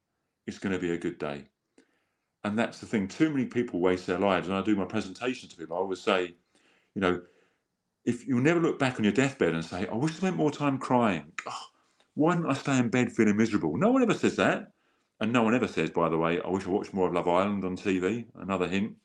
[0.47, 1.45] it's going to be a good day,
[2.43, 3.07] and that's the thing.
[3.07, 5.77] Too many people waste their lives, and I do my presentations to people.
[5.77, 6.35] I always say,
[6.95, 7.21] you know,
[8.05, 10.51] if you'll never look back on your deathbed and say, "I wish I spent more
[10.51, 11.67] time crying." Oh,
[12.15, 13.77] why didn't I stay in bed feeling miserable?
[13.77, 14.71] No one ever says that.
[15.21, 17.27] And no one ever says, by the way, I wish I watched more of Love
[17.27, 18.27] Island on TV.
[18.35, 18.95] Another hint.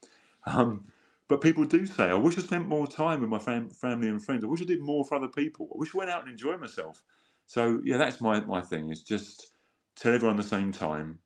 [0.47, 0.87] Um,
[1.29, 4.25] but people do say, I wish I spent more time with my fam- family and
[4.25, 4.45] friends.
[4.45, 5.69] I wish I did more for other people.
[5.75, 7.03] I wish I went out and enjoyed myself.
[7.47, 8.91] So yeah, that's my my thing.
[8.91, 9.49] Is just
[9.97, 11.19] tell everyone the same time,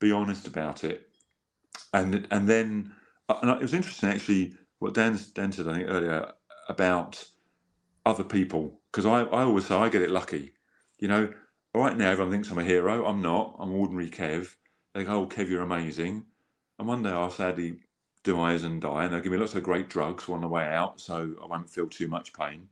[0.00, 1.08] be honest about it,
[1.92, 2.92] and and then
[3.28, 6.32] uh, and it was interesting actually what Dan Dan said I think earlier
[6.68, 7.24] about
[8.06, 10.52] other people because I I always say I get it lucky,
[10.98, 11.32] you know
[11.74, 13.06] right now everyone thinks I'm a hero.
[13.06, 13.56] I'm not.
[13.58, 14.54] I'm ordinary Kev.
[14.94, 16.24] They go, oh, Kev, you're amazing.
[16.78, 17.78] And one day I'll sadly
[18.24, 21.00] demise and die, and they'll give me lots of great drugs on the way out,
[21.00, 22.68] so I won't feel too much pain.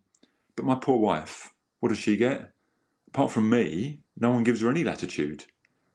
[0.56, 2.52] But my poor wife, what does she get?
[3.10, 5.44] Apart from me, no one gives her any latitude.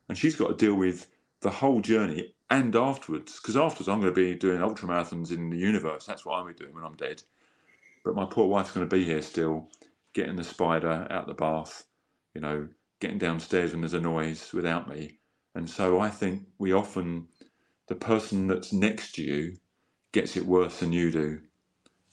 [0.09, 1.07] And she's got to deal with
[1.41, 5.49] the whole journey and afterwards, because afterwards I'm going to be doing ultra marathons in
[5.49, 6.05] the universe.
[6.05, 7.23] That's what I'm doing when I'm dead.
[8.03, 9.69] But my poor wife's going to be here still,
[10.13, 11.85] getting the spider out the bath,
[12.35, 12.67] you know,
[12.99, 15.19] getting downstairs when there's a noise without me.
[15.55, 17.27] And so I think we often,
[17.87, 19.57] the person that's next to you
[20.11, 21.39] gets it worse than you do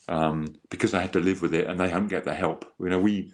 [0.09, 2.65] um, because they have to live with it and they don't get the help.
[2.81, 3.33] You know, we,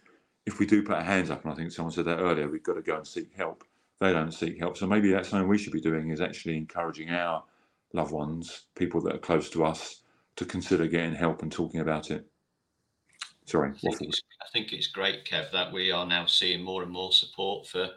[0.48, 2.62] if we do put our hands up, and I think someone said that earlier, we've
[2.62, 3.64] got to go and seek help.
[4.00, 4.78] They don't seek help.
[4.78, 7.44] So maybe that's something we should be doing is actually encouraging our
[7.92, 10.00] loved ones, people that are close to us,
[10.36, 12.26] to consider getting help and talking about it.
[13.44, 16.92] Sorry, I think, I think, it's great, Kev, that we are now seeing more and
[16.92, 17.88] more support for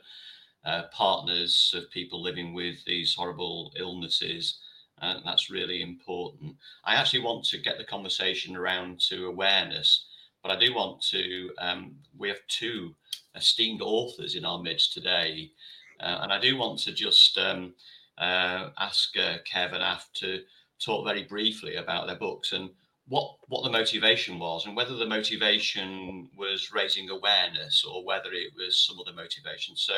[0.66, 4.60] uh, partners of people living with these horrible illnesses.
[5.02, 6.56] And that's really important.
[6.84, 10.06] I actually want to get the conversation around to awareness,
[10.42, 11.52] but I do want to.
[11.60, 12.96] Um, we have two
[13.36, 15.52] esteemed authors in our midst today,
[16.00, 17.74] uh, and I do want to just um,
[18.18, 20.42] uh, ask uh, Kev and Af to
[20.84, 22.70] talk very briefly about their books and
[23.08, 28.54] what what the motivation was and whether the motivation was raising awareness or whether it
[28.56, 29.76] was some other motivation.
[29.76, 29.94] So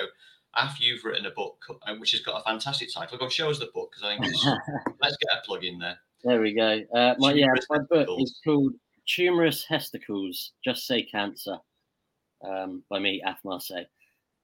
[0.56, 3.60] after you've written a book uh, which has got a fantastic title, go show us
[3.60, 4.46] the book because I think it's,
[5.02, 5.98] let's get a plug in there.
[6.24, 6.82] There we go.
[6.94, 8.74] Uh, my yeah, my book is called
[9.08, 11.58] Tumorous Hesticles, Just Say Cancer,
[12.48, 13.86] um, by me, Af Marseille.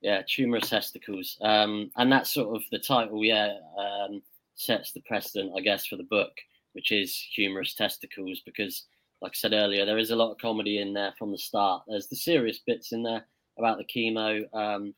[0.01, 3.23] Yeah, Tumorous Hesticles, um, and that's sort of the title.
[3.23, 4.21] Yeah, um,
[4.55, 6.31] sets the precedent, I guess, for the book
[6.73, 8.85] which is humorous testicles, because,
[9.21, 11.83] like I said earlier, there is a lot of comedy in there from the start.
[11.87, 13.25] There's the serious bits in there
[13.57, 14.93] about the chemo, um,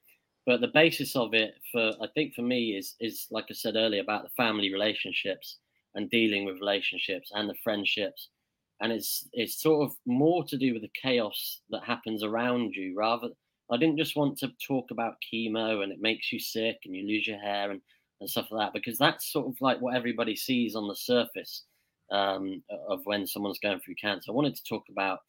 [0.46, 3.76] but the basis of it, for I think for me, is is like I said
[3.76, 5.58] earlier about the family relationships
[5.96, 8.30] and dealing with relationships and the friendships,
[8.82, 12.94] and it's it's sort of more to do with the chaos that happens around you
[12.96, 13.30] rather.
[13.72, 17.08] I didn't just want to talk about chemo and it makes you sick and you
[17.08, 17.82] lose your hair and
[18.20, 21.64] and stuff like that because that's sort of like what everybody sees on the surface
[22.12, 24.32] um, of when someone's going through cancer.
[24.32, 25.20] I wanted to talk about,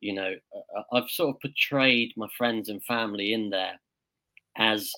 [0.00, 3.80] you know, uh, uh, I've sort of portrayed my friends and family in there
[4.56, 4.92] as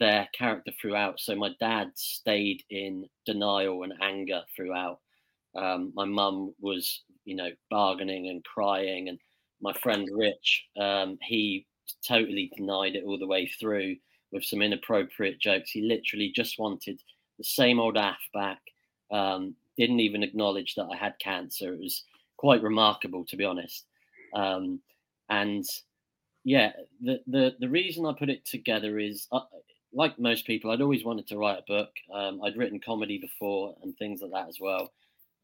[0.00, 1.20] their character throughout.
[1.20, 5.00] So my dad stayed in denial and anger throughout.
[5.56, 9.18] Um, my mum was, you know, bargaining and crying, and
[9.60, 11.66] my friend Rich, um, he
[12.06, 13.96] totally denied it all the way through
[14.32, 15.70] with some inappropriate jokes.
[15.70, 17.00] He literally just wanted
[17.38, 18.60] the same old Af back.
[19.10, 21.72] Um, didn't even acknowledge that I had cancer.
[21.74, 22.04] It was
[22.36, 23.86] quite remarkable, to be honest.
[24.34, 24.80] Um,
[25.28, 25.64] and
[26.44, 29.40] yeah, the, the the reason I put it together is, uh,
[29.92, 31.90] like most people, I'd always wanted to write a book.
[32.12, 34.92] Um, I'd written comedy before and things like that as well.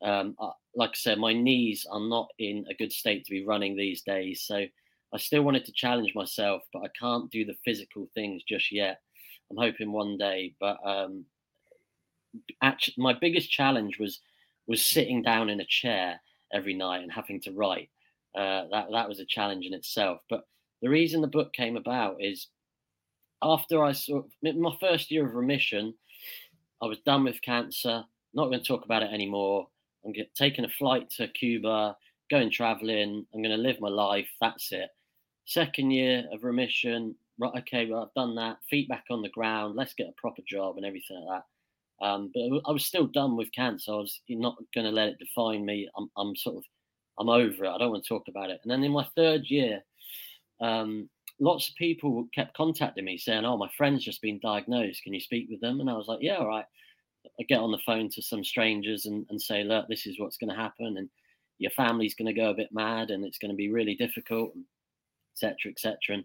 [0.05, 3.45] Um, uh, like I said, my knees are not in a good state to be
[3.45, 4.65] running these days, so
[5.13, 9.01] I still wanted to challenge myself, but I can't do the physical things just yet.
[9.51, 11.25] I'm hoping one day, but um,
[12.63, 14.21] actually, my biggest challenge was
[14.67, 16.21] was sitting down in a chair
[16.53, 17.91] every night and having to write.
[18.35, 20.21] Uh, that that was a challenge in itself.
[20.29, 20.45] But
[20.83, 22.49] the reason the book came about is
[23.43, 25.95] after I saw my first year of remission,
[26.83, 28.05] I was done with cancer.
[28.33, 29.69] Not going to talk about it anymore.
[30.05, 31.97] I'm get, taking a flight to Cuba,
[32.31, 33.27] going traveling.
[33.35, 34.29] I'm going to live my life.
[34.41, 34.91] That's it.
[35.47, 37.15] Second year of remission.
[37.39, 38.59] Right, okay, well, I've done that.
[38.71, 39.75] Feet back on the ground.
[39.77, 41.41] Let's get a proper job and everything like
[42.01, 42.07] that.
[42.07, 43.93] Um, but I was still done with cancer.
[43.93, 45.89] I was not going to let it define me.
[45.97, 46.65] I'm, I'm sort of,
[47.19, 47.71] I'm over it.
[47.71, 48.61] I don't want to talk about it.
[48.63, 49.83] And then in my third year,
[50.61, 51.09] um,
[51.41, 55.03] lots of people kept contacting me saying, "Oh, my friend's just been diagnosed.
[55.03, 56.65] Can you speak with them?" And I was like, "Yeah, all right."
[57.41, 60.37] I get on the phone to some strangers and, and say, "Look, this is what's
[60.37, 61.09] going to happen, and
[61.59, 64.53] your family's going to go a bit mad, and it's going to be really difficult,
[65.35, 66.25] etc., etc." And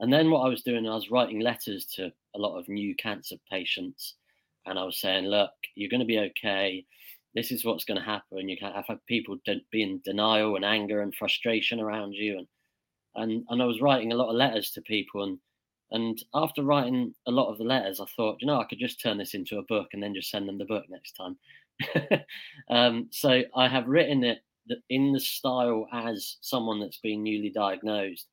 [0.00, 2.94] and then what I was doing, I was writing letters to a lot of new
[2.96, 4.14] cancer patients,
[4.66, 6.84] and I was saying, "Look, you're going to be okay.
[7.34, 8.48] This is what's going to happen.
[8.48, 9.36] You can't have people
[9.70, 12.46] be in denial and anger and frustration around you, and
[13.16, 15.38] and and I was writing a lot of letters to people and
[15.90, 19.00] and after writing a lot of the letters, I thought, you know, I could just
[19.00, 21.38] turn this into a book and then just send them the book next time.
[22.70, 24.38] um, so I have written it
[24.90, 28.26] in the style as someone that's been newly diagnosed.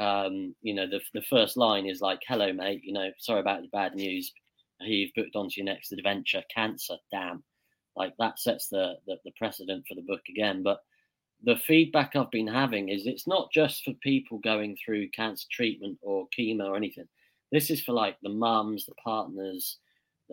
[0.00, 3.62] Um, you know, the, the first line is like, hello, mate, you know, sorry about
[3.62, 4.32] the bad news.
[4.80, 7.42] You've booked onto your next adventure, cancer, damn.
[7.96, 10.62] Like that sets the, the, the precedent for the book again.
[10.62, 10.80] But
[11.44, 15.98] the feedback I've been having is it's not just for people going through cancer treatment
[16.02, 17.08] or chemo or anything.
[17.52, 19.78] This is for like the mums, the partners,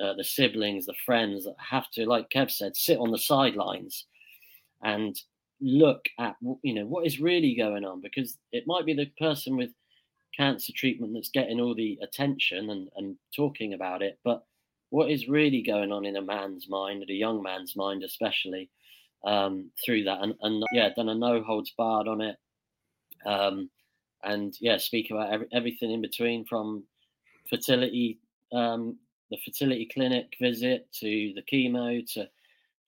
[0.02, 4.06] uh, the siblings, the friends that have to, like Kev said, sit on the sidelines
[4.84, 5.20] and
[5.62, 9.56] look at you know what is really going on because it might be the person
[9.56, 9.70] with
[10.36, 14.44] cancer treatment that's getting all the attention and, and talking about it, but
[14.90, 18.70] what is really going on in a man's mind, in a young man's mind especially,
[19.26, 22.38] um, through that, and, and yeah, done a no holds barred on it,
[23.26, 23.70] um,
[24.24, 26.84] and yeah, speak about every, everything in between from
[27.50, 28.20] fertility,
[28.54, 28.98] um,
[29.32, 32.28] the fertility clinic visit to the chemo to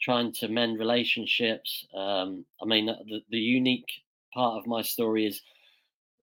[0.01, 1.85] trying to mend relationships.
[1.95, 3.89] Um, I mean, the, the unique
[4.33, 5.41] part of my story is,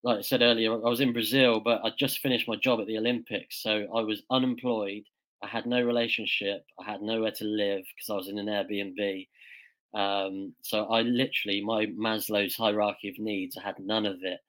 [0.03, 2.87] like I said earlier, I was in Brazil, but I just finished my job at
[2.87, 5.05] the Olympics, so I was unemployed.
[5.43, 6.65] I had no relationship.
[6.81, 9.29] I had nowhere to live because I was in an Airbnb.
[9.95, 14.41] Um, so I literally, my Maslow's hierarchy of needs, I had none of it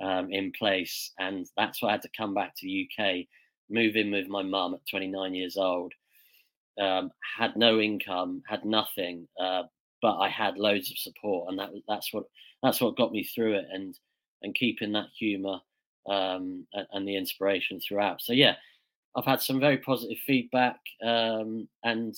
[0.00, 1.12] um, in place.
[1.18, 3.26] And that's why I had to come back to the UK,
[3.68, 5.92] move in with my mum at 29 years old.
[6.80, 9.64] Um, had no income, had nothing, uh,
[10.00, 12.24] but I had loads of support, and that that's what
[12.62, 13.98] that's what got me through it, and
[14.42, 15.58] and keeping that humour
[16.08, 18.22] um, and, and, the inspiration throughout.
[18.22, 18.54] So yeah,
[19.14, 22.16] I've had some very positive feedback, um, and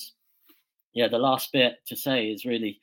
[0.95, 2.81] yeah, the last bit to say is really,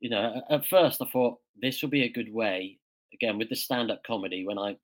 [0.00, 2.78] you know, at first I thought this will be a good way,
[3.12, 4.76] again, with the stand up comedy, when I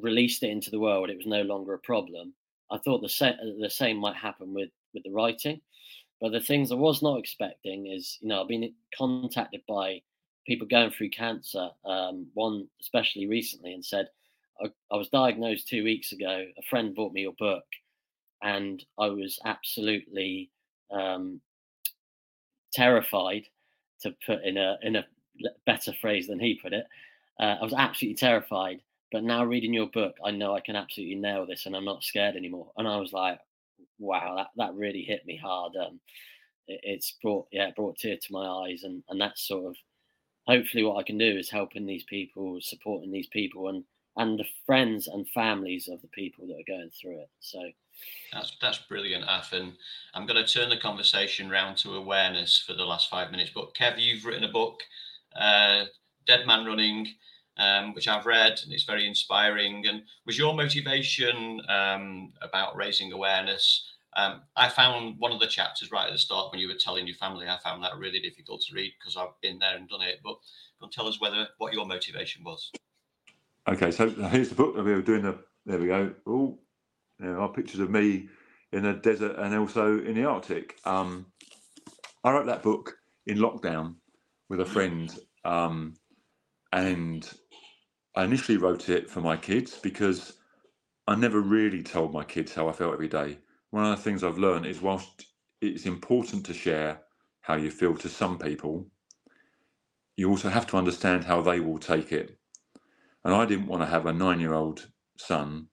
[0.00, 2.34] released it into the world, it was no longer a problem.
[2.70, 5.60] I thought the, the same might happen with, with the writing.
[6.20, 10.00] But the things I was not expecting is, you know, I've been contacted by
[10.46, 14.08] people going through cancer, um, one especially recently, and said,
[14.62, 16.44] I, I was diagnosed two weeks ago.
[16.56, 17.64] A friend bought me your book,
[18.42, 20.50] and I was absolutely
[20.92, 21.40] um,
[22.72, 23.44] terrified,
[24.02, 25.06] to put in a in a
[25.66, 26.86] better phrase than he put it.
[27.40, 28.80] Uh, I was absolutely terrified.
[29.10, 32.02] But now reading your book, I know I can absolutely nail this, and I'm not
[32.02, 32.72] scared anymore.
[32.78, 33.38] And I was like,
[33.98, 35.72] wow, that, that really hit me hard.
[35.76, 36.00] Um,
[36.68, 39.76] it, it's brought yeah, it brought tear to my eyes, and and that's sort of
[40.46, 43.84] hopefully what I can do is helping these people, supporting these people, and
[44.16, 47.30] and the friends and families of the people that are going through it.
[47.40, 47.60] So
[48.32, 49.52] that's that's brilliant, Af.
[49.52, 53.50] I'm going to turn the conversation round to awareness for the last five minutes.
[53.54, 54.80] But Kev, you've written a book,
[55.36, 55.84] uh,
[56.26, 57.08] Dead Man Running,
[57.58, 59.86] um, which I've read, and it's very inspiring.
[59.86, 63.88] And was your motivation um, about raising awareness?
[64.14, 67.06] Um, I found one of the chapters right at the start when you were telling
[67.06, 67.48] your family.
[67.48, 70.20] I found that really difficult to read because I've been there and done it.
[70.22, 70.36] But
[70.80, 72.70] go tell us whether what your motivation was.
[73.68, 74.76] Okay, so here's the book.
[74.76, 75.38] We were doing the.
[75.64, 76.12] There we go.
[76.26, 76.58] Oh,
[77.22, 78.28] there are pictures of me
[78.72, 80.78] in the desert and also in the Arctic.
[80.84, 81.26] Um,
[82.24, 82.94] I wrote that book
[83.26, 83.96] in lockdown
[84.48, 85.14] with a friend,
[85.44, 85.94] um,
[86.72, 87.30] and
[88.16, 90.34] I initially wrote it for my kids because
[91.06, 93.38] I never really told my kids how I felt every day.
[93.70, 95.26] One of the things I've learned is whilst
[95.60, 97.00] it's important to share
[97.40, 98.86] how you feel to some people,
[100.16, 102.38] you also have to understand how they will take it.
[103.24, 105.68] And I didn't want to have a nine year old son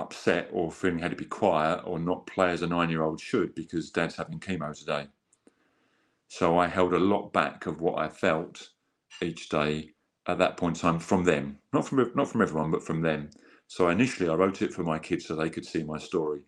[0.00, 3.20] upset or feeling had to be quiet or not play as a nine year old
[3.20, 5.08] should because dad's having chemo today.
[6.28, 8.70] So I held a lot back of what I felt
[9.22, 9.90] each day
[10.26, 13.30] at that point in time from them, not from not from everyone, but from them.
[13.68, 16.40] So initially, I wrote it for my kids so they could see my story,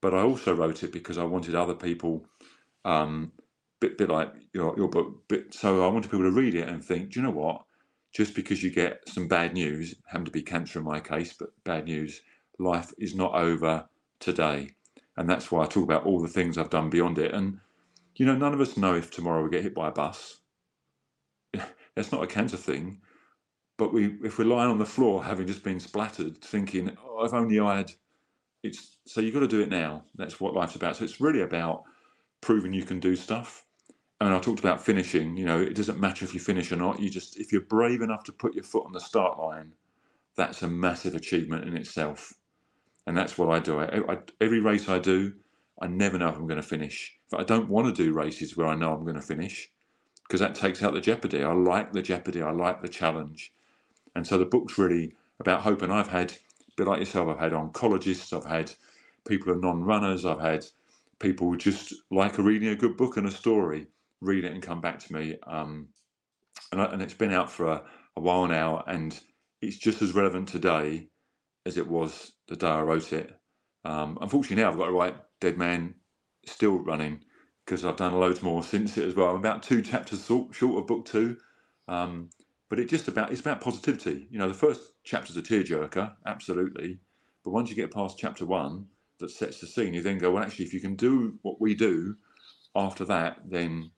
[0.00, 2.26] but I also wrote it because I wanted other people,
[2.84, 3.32] um,
[3.80, 5.28] bit bit like your your book.
[5.28, 7.62] Bit, so I wanted people to read it and think, do you know what?
[8.14, 11.50] Just because you get some bad news, happened to be cancer in my case, but
[11.64, 12.20] bad news,
[12.62, 13.86] life is not over
[14.20, 14.70] today,
[15.16, 17.34] and that's why I talk about all the things I've done beyond it.
[17.34, 17.58] And
[18.16, 20.42] you know, none of us know if tomorrow we get hit by a bus
[21.94, 23.00] that's not a cancer thing.
[23.78, 27.32] But we, if we're lying on the floor having just been splattered, thinking, oh, if
[27.32, 27.92] only I had,
[28.62, 30.04] it's so you've got to do it now.
[30.14, 30.96] That's what life's about.
[30.96, 31.82] So it's really about
[32.40, 33.64] proving you can do stuff.
[34.20, 35.36] And I talked about finishing.
[35.36, 37.00] You know, it doesn't matter if you finish or not.
[37.00, 39.72] You just, if you're brave enough to put your foot on the start line,
[40.36, 42.32] that's a massive achievement in itself.
[43.06, 43.78] And that's what I do.
[43.80, 45.32] I, I, every race I do,
[45.80, 47.12] I never know if I'm going to finish.
[47.30, 49.68] But I don't want to do races where I know I'm going to finish
[50.32, 51.42] because that takes out the jeopardy.
[51.42, 52.42] I like the jeopardy.
[52.42, 53.52] I like the challenge.
[54.14, 55.82] And so the book's really about hope.
[55.82, 56.36] And I've had, a
[56.76, 58.72] bit like yourself, I've had oncologists, I've had
[59.26, 60.64] people who are non-runners, I've had
[61.18, 63.86] people who just like reading a good book and a story,
[64.20, 65.36] read it and come back to me.
[65.46, 65.88] Um,
[66.70, 67.82] and, I, and, it's been out for a,
[68.16, 69.18] a while now, and
[69.60, 71.08] it's just as relevant today
[71.66, 73.38] as it was the day I wrote it.
[73.84, 75.94] Um, unfortunately, now I've got to write Dead Man
[76.46, 77.20] still running
[77.64, 79.30] because I've done loads more since it as well.
[79.30, 81.36] I'm about two chapters short, of book two,
[81.88, 82.30] um,
[82.68, 84.28] but it just about it's about positivity.
[84.30, 86.98] You know, the first chapter's a tearjerker, absolutely,
[87.44, 88.86] but once you get past chapter one,
[89.18, 91.74] that sets the scene, you then go, well, actually, if you can do what we
[91.74, 92.16] do
[92.76, 93.90] after that, then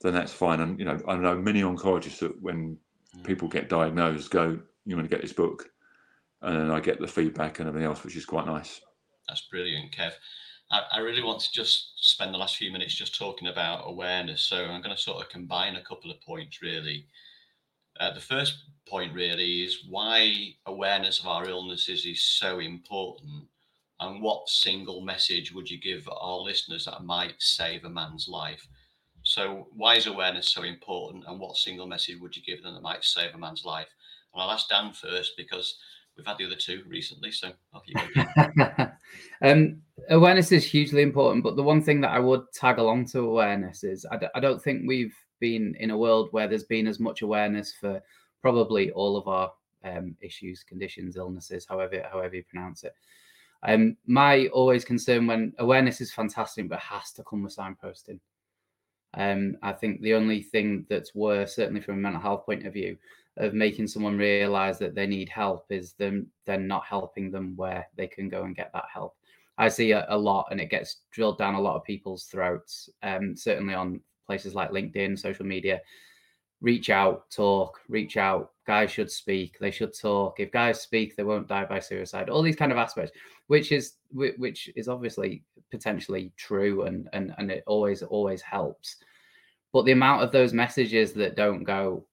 [0.00, 0.60] then that's fine.
[0.60, 2.76] And you know, I know many oncologists that when
[3.16, 3.24] mm.
[3.24, 5.70] people get diagnosed, go, you want to get this book,
[6.44, 8.80] and then I get the feedback and everything else, which is quite nice.
[9.28, 10.12] That's brilliant, Kev.
[10.70, 14.42] I, I really want to just spend the last few minutes just talking about awareness.
[14.42, 17.06] So I'm going to sort of combine a couple of points really.
[18.00, 23.44] Uh, the first point really is why awareness of our illnesses is so important
[24.00, 28.66] and what single message would you give our listeners that might save a man's life
[29.22, 32.82] so why is awareness so important and what single message would you give them that
[32.82, 33.88] might save a man's life
[34.34, 35.78] and i'll ask dan first because
[36.16, 37.30] we've had the other two recently.
[37.30, 38.86] So off you go.
[39.42, 43.20] um, awareness is hugely important, but the one thing that I would tag along to
[43.20, 46.86] awareness is I d- I don't think we've been in a world where there's been
[46.86, 48.00] as much awareness for
[48.40, 49.52] probably all of our
[49.84, 52.94] um, issues, conditions, illnesses, however however you pronounce it.
[53.66, 58.20] Um, my always concern when awareness is fantastic, but has to come with signposting.
[59.16, 62.72] Um, I think the only thing that's worse, certainly from a mental health point of
[62.72, 62.98] view,
[63.36, 67.86] of making someone realize that they need help is them then not helping them where
[67.96, 69.16] they can go and get that help.
[69.58, 72.90] I see a, a lot, and it gets drilled down a lot of people's throats.
[73.02, 75.80] Um, certainly on places like LinkedIn, social media.
[76.60, 78.52] Reach out, talk, reach out.
[78.66, 79.58] Guys should speak.
[79.60, 80.40] They should talk.
[80.40, 82.30] If guys speak, they won't die by suicide.
[82.30, 83.12] All these kind of aspects,
[83.48, 88.96] which is which is obviously potentially true, and and and it always always helps.
[89.72, 92.06] But the amount of those messages that don't go,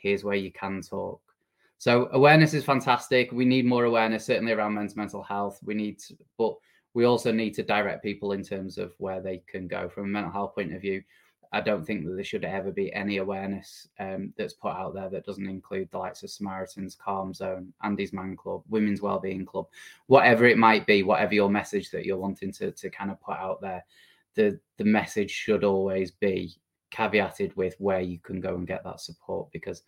[0.00, 1.20] here's where you can talk.
[1.78, 3.32] So awareness is fantastic.
[3.32, 5.58] We need more awareness, certainly around men's mental health.
[5.64, 6.54] We need, to, but
[6.92, 10.08] we also need to direct people in terms of where they can go from a
[10.08, 11.02] mental health point of view.
[11.52, 15.08] I don't think that there should ever be any awareness um, that's put out there
[15.08, 19.66] that doesn't include the likes of Samaritans, Calm Zone, Andy's Man Club, Women's Wellbeing Club,
[20.06, 23.36] whatever it might be, whatever your message that you're wanting to to kind of put
[23.36, 23.84] out there.
[24.34, 26.54] The the message should always be
[26.90, 29.82] caveated with where you can go and get that support because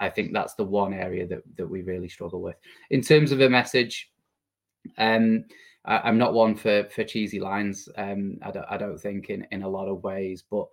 [0.00, 2.56] I think that's the one area that that we really struggle with.
[2.90, 4.10] In terms of a message,
[4.98, 5.44] um,
[5.84, 7.88] I, am not one for for cheesy lines.
[7.96, 10.66] Um, I don't I don't think in in a lot of ways, but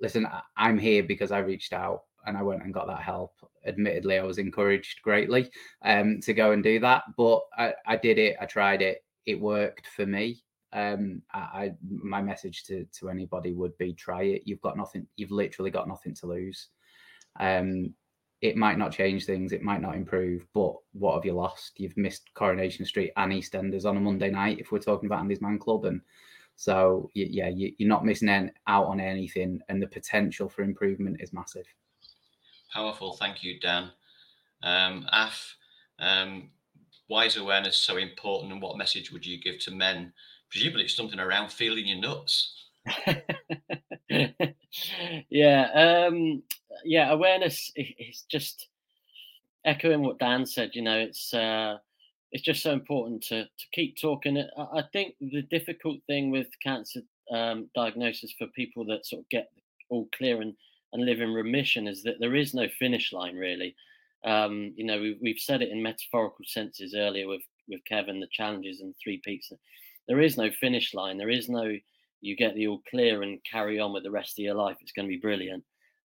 [0.00, 3.34] listen, I, am here because I reached out and I went and got that help.
[3.66, 5.50] Admittedly, I was encouraged greatly
[5.82, 8.36] um, to go and do that, but I, I did it.
[8.40, 9.04] I tried it.
[9.26, 10.42] It worked for me
[10.72, 14.42] um I, my message to to anybody would be try it.
[14.44, 16.68] You've got nothing you've literally got nothing to lose.
[17.38, 17.94] Um
[18.40, 21.72] it might not change things it might not improve but what have you lost?
[21.78, 25.42] You've missed coronation street and eastenders on a monday night if we're talking about andy's
[25.42, 26.00] man club and
[26.56, 31.32] so yeah you, are not missing out on anything and the potential for improvement is
[31.32, 31.66] massive.
[32.72, 33.14] Powerful.
[33.14, 33.90] Thank you dan.
[34.62, 35.56] Um af
[35.98, 36.50] um
[37.08, 40.12] why is awareness so important and what message would you give to men
[40.50, 42.54] presumably it's something around feeling your nuts.
[45.30, 46.42] yeah, um,
[46.84, 47.10] yeah.
[47.10, 48.68] Awareness is just
[49.64, 51.76] echoing what Dan said, you know, it's uh,
[52.32, 54.42] it's just so important to to keep talking.
[54.58, 57.00] I think the difficult thing with cancer
[57.32, 59.48] um, diagnosis for people that sort of get
[59.88, 60.54] all clear and
[60.92, 63.74] and live in remission is that there is no finish line really.
[64.24, 68.26] Um, you know, we've, we've said it in metaphorical senses earlier with with Kevin, the
[68.32, 69.50] challenges and three peaks.
[70.10, 71.18] There is no finish line.
[71.18, 71.72] There is no
[72.20, 74.76] you get the all clear and carry on with the rest of your life.
[74.80, 75.62] It's going to be brilliant.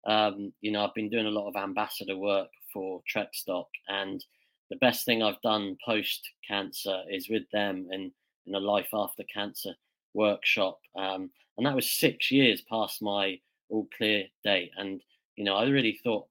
[0.06, 4.22] Um, you know, I've been doing a lot of ambassador work for Trekstock, and
[4.70, 8.12] the best thing I've done post cancer is with them in
[8.46, 9.74] in a life after cancer
[10.14, 13.40] workshop, um, and that was six years past my
[13.70, 14.72] all clear date.
[14.76, 15.02] And
[15.38, 16.28] you know, I really thought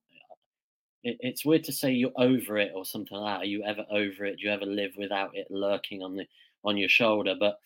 [1.05, 3.43] it, it's weird to say you're over it or something like that.
[3.45, 4.37] Are you ever over it?
[4.37, 6.27] Do you ever live without it lurking on the
[6.64, 7.34] on your shoulder?
[7.38, 7.58] But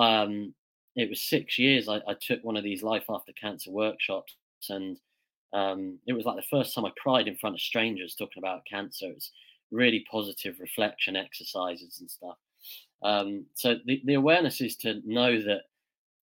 [0.00, 0.54] um,
[0.96, 1.88] it was six years.
[1.88, 4.36] I, I took one of these life after cancer workshops,
[4.68, 4.98] and
[5.52, 8.66] um, it was like the first time I cried in front of strangers talking about
[8.70, 9.06] cancer.
[9.06, 9.30] It's
[9.70, 12.36] really positive reflection exercises and stuff.
[13.02, 15.62] Um, so the, the awareness is to know that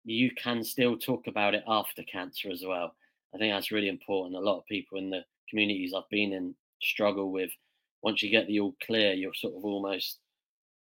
[0.05, 2.95] you can still talk about it after cancer as well.
[3.35, 4.37] I think that's really important.
[4.37, 7.51] A lot of people in the communities I've been in struggle with
[8.03, 10.20] once you get the all clear, you're sort of almost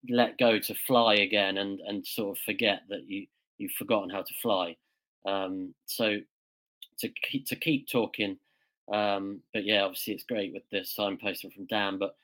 [0.09, 3.27] let go to fly again and and sort of forget that you
[3.59, 4.77] you've forgotten how to fly.
[5.27, 6.19] Um, so
[6.99, 8.37] to keep to keep talking,
[8.93, 11.99] um, but yeah, obviously it's great with the signposting from Dan.
[11.99, 12.17] But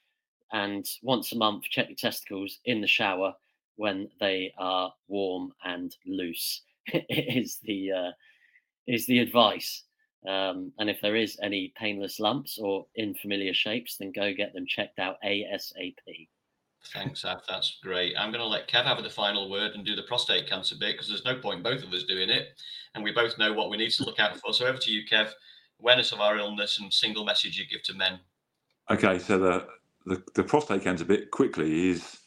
[0.52, 3.34] and once a month, check your testicles in the shower
[3.76, 6.62] when they are warm and loose.
[7.08, 8.10] is the uh,
[8.86, 9.84] is the advice.
[10.26, 14.66] Um, and if there is any painless lumps or infamiliar shapes, then go get them
[14.66, 16.28] checked out ASAP.
[16.86, 17.42] Thanks, Af.
[17.48, 18.14] That's great.
[18.18, 20.94] I'm going to let Kev have the final word and do the prostate cancer bit
[20.94, 22.58] because there's no point both of us doing it.
[22.94, 24.52] And we both know what we need to look out for.
[24.52, 25.30] So over to you, Kev.
[25.80, 28.18] Awareness of our illness and single message you give to men.
[28.90, 29.66] Okay, so the,
[30.06, 32.18] the, the prostate cancer bit quickly is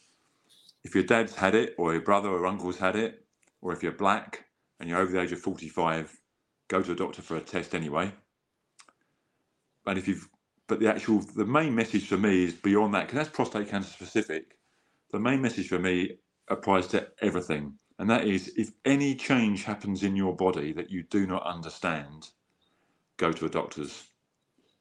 [0.84, 3.24] if your dad's had it or your brother or uncle's had it,
[3.60, 4.44] or if you're black
[4.80, 6.18] and you're over the age of 45,
[6.68, 8.12] go to a doctor for a test anyway.
[9.86, 10.28] And if you've,
[10.72, 13.90] but the actual, the main message for me is beyond that, because that's prostate cancer
[13.90, 14.56] specific.
[15.10, 16.12] The main message for me
[16.48, 17.74] applies to everything.
[17.98, 22.30] And that is if any change happens in your body that you do not understand,
[23.18, 24.04] go to a doctor's.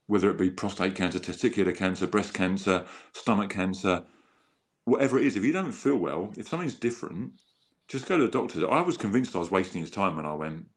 [0.07, 4.05] Whether it be prostate cancer, testicular cancer, breast cancer, stomach cancer,
[4.85, 7.33] whatever it is, if you don't feel well, if something's different,
[7.89, 8.71] just go to the doctor.
[8.71, 10.67] I was convinced I was wasting his time when I went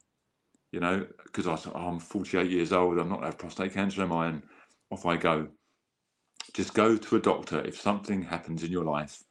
[0.73, 4.03] you know, because I thought, oh, I'm 48 years old, I'm not have prostate cancer,
[4.03, 4.27] am I?
[4.27, 4.43] And
[4.91, 5.49] off I go.
[6.53, 9.25] Just go to a doctor if something happens in your life,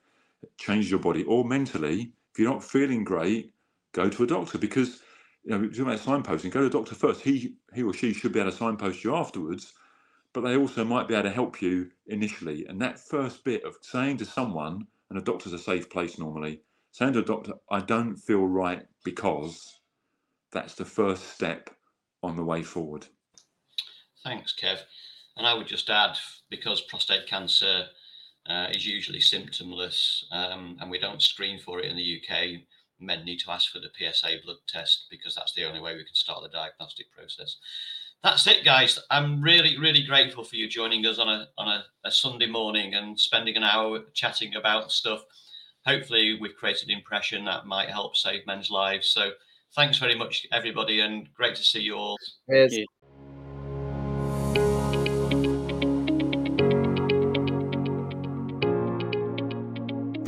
[0.58, 3.54] change your body, or mentally, if you're not feeling great,
[3.94, 5.02] go to a doctor because
[5.44, 7.22] you know, talking about signposting, go to a doctor first.
[7.22, 9.74] He he or she should be able to signpost you afterwards,
[10.34, 12.66] but they also might be able to help you initially.
[12.68, 16.62] And that first bit of saying to someone, and a doctor's a safe place normally,
[16.92, 19.80] saying to a doctor, I don't feel right because
[20.52, 21.70] that's the first step
[22.22, 23.06] on the way forward.
[24.24, 24.80] Thanks, Kev.
[25.38, 26.18] And I would just add,
[26.50, 27.86] because prostate cancer
[28.48, 32.62] uh, is usually symptomless um, and we don't screen for it in the UK,
[33.00, 36.04] men need to ask for the PSA blood test because that's the only way we
[36.04, 37.58] can start the diagnostic process.
[38.24, 38.98] That's it, guys.
[39.12, 42.94] I'm really, really grateful for you joining us on a on a, a Sunday morning
[42.94, 45.22] and spending an hour chatting about stuff.
[45.86, 49.10] Hopefully, we've created an impression that might help save men's lives.
[49.10, 49.32] So
[49.76, 52.18] thanks very much, everybody, and great to see you all.
[52.50, 52.78] Cheers.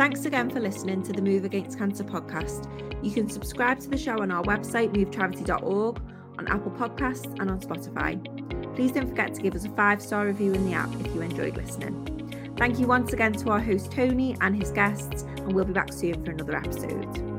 [0.06, 2.70] Thanks again for listening to the Move Against Cancer podcast.
[3.03, 5.99] You can subscribe to the show on our website, movecharity.org,
[6.38, 8.76] on Apple Podcasts, and on Spotify.
[8.76, 11.22] Please don't forget to give us a five star review in the app if you
[11.22, 12.53] enjoyed listening.
[12.56, 15.91] Thank you once again to our host Tony and his guests, and we'll be back
[15.91, 17.35] soon for another episode.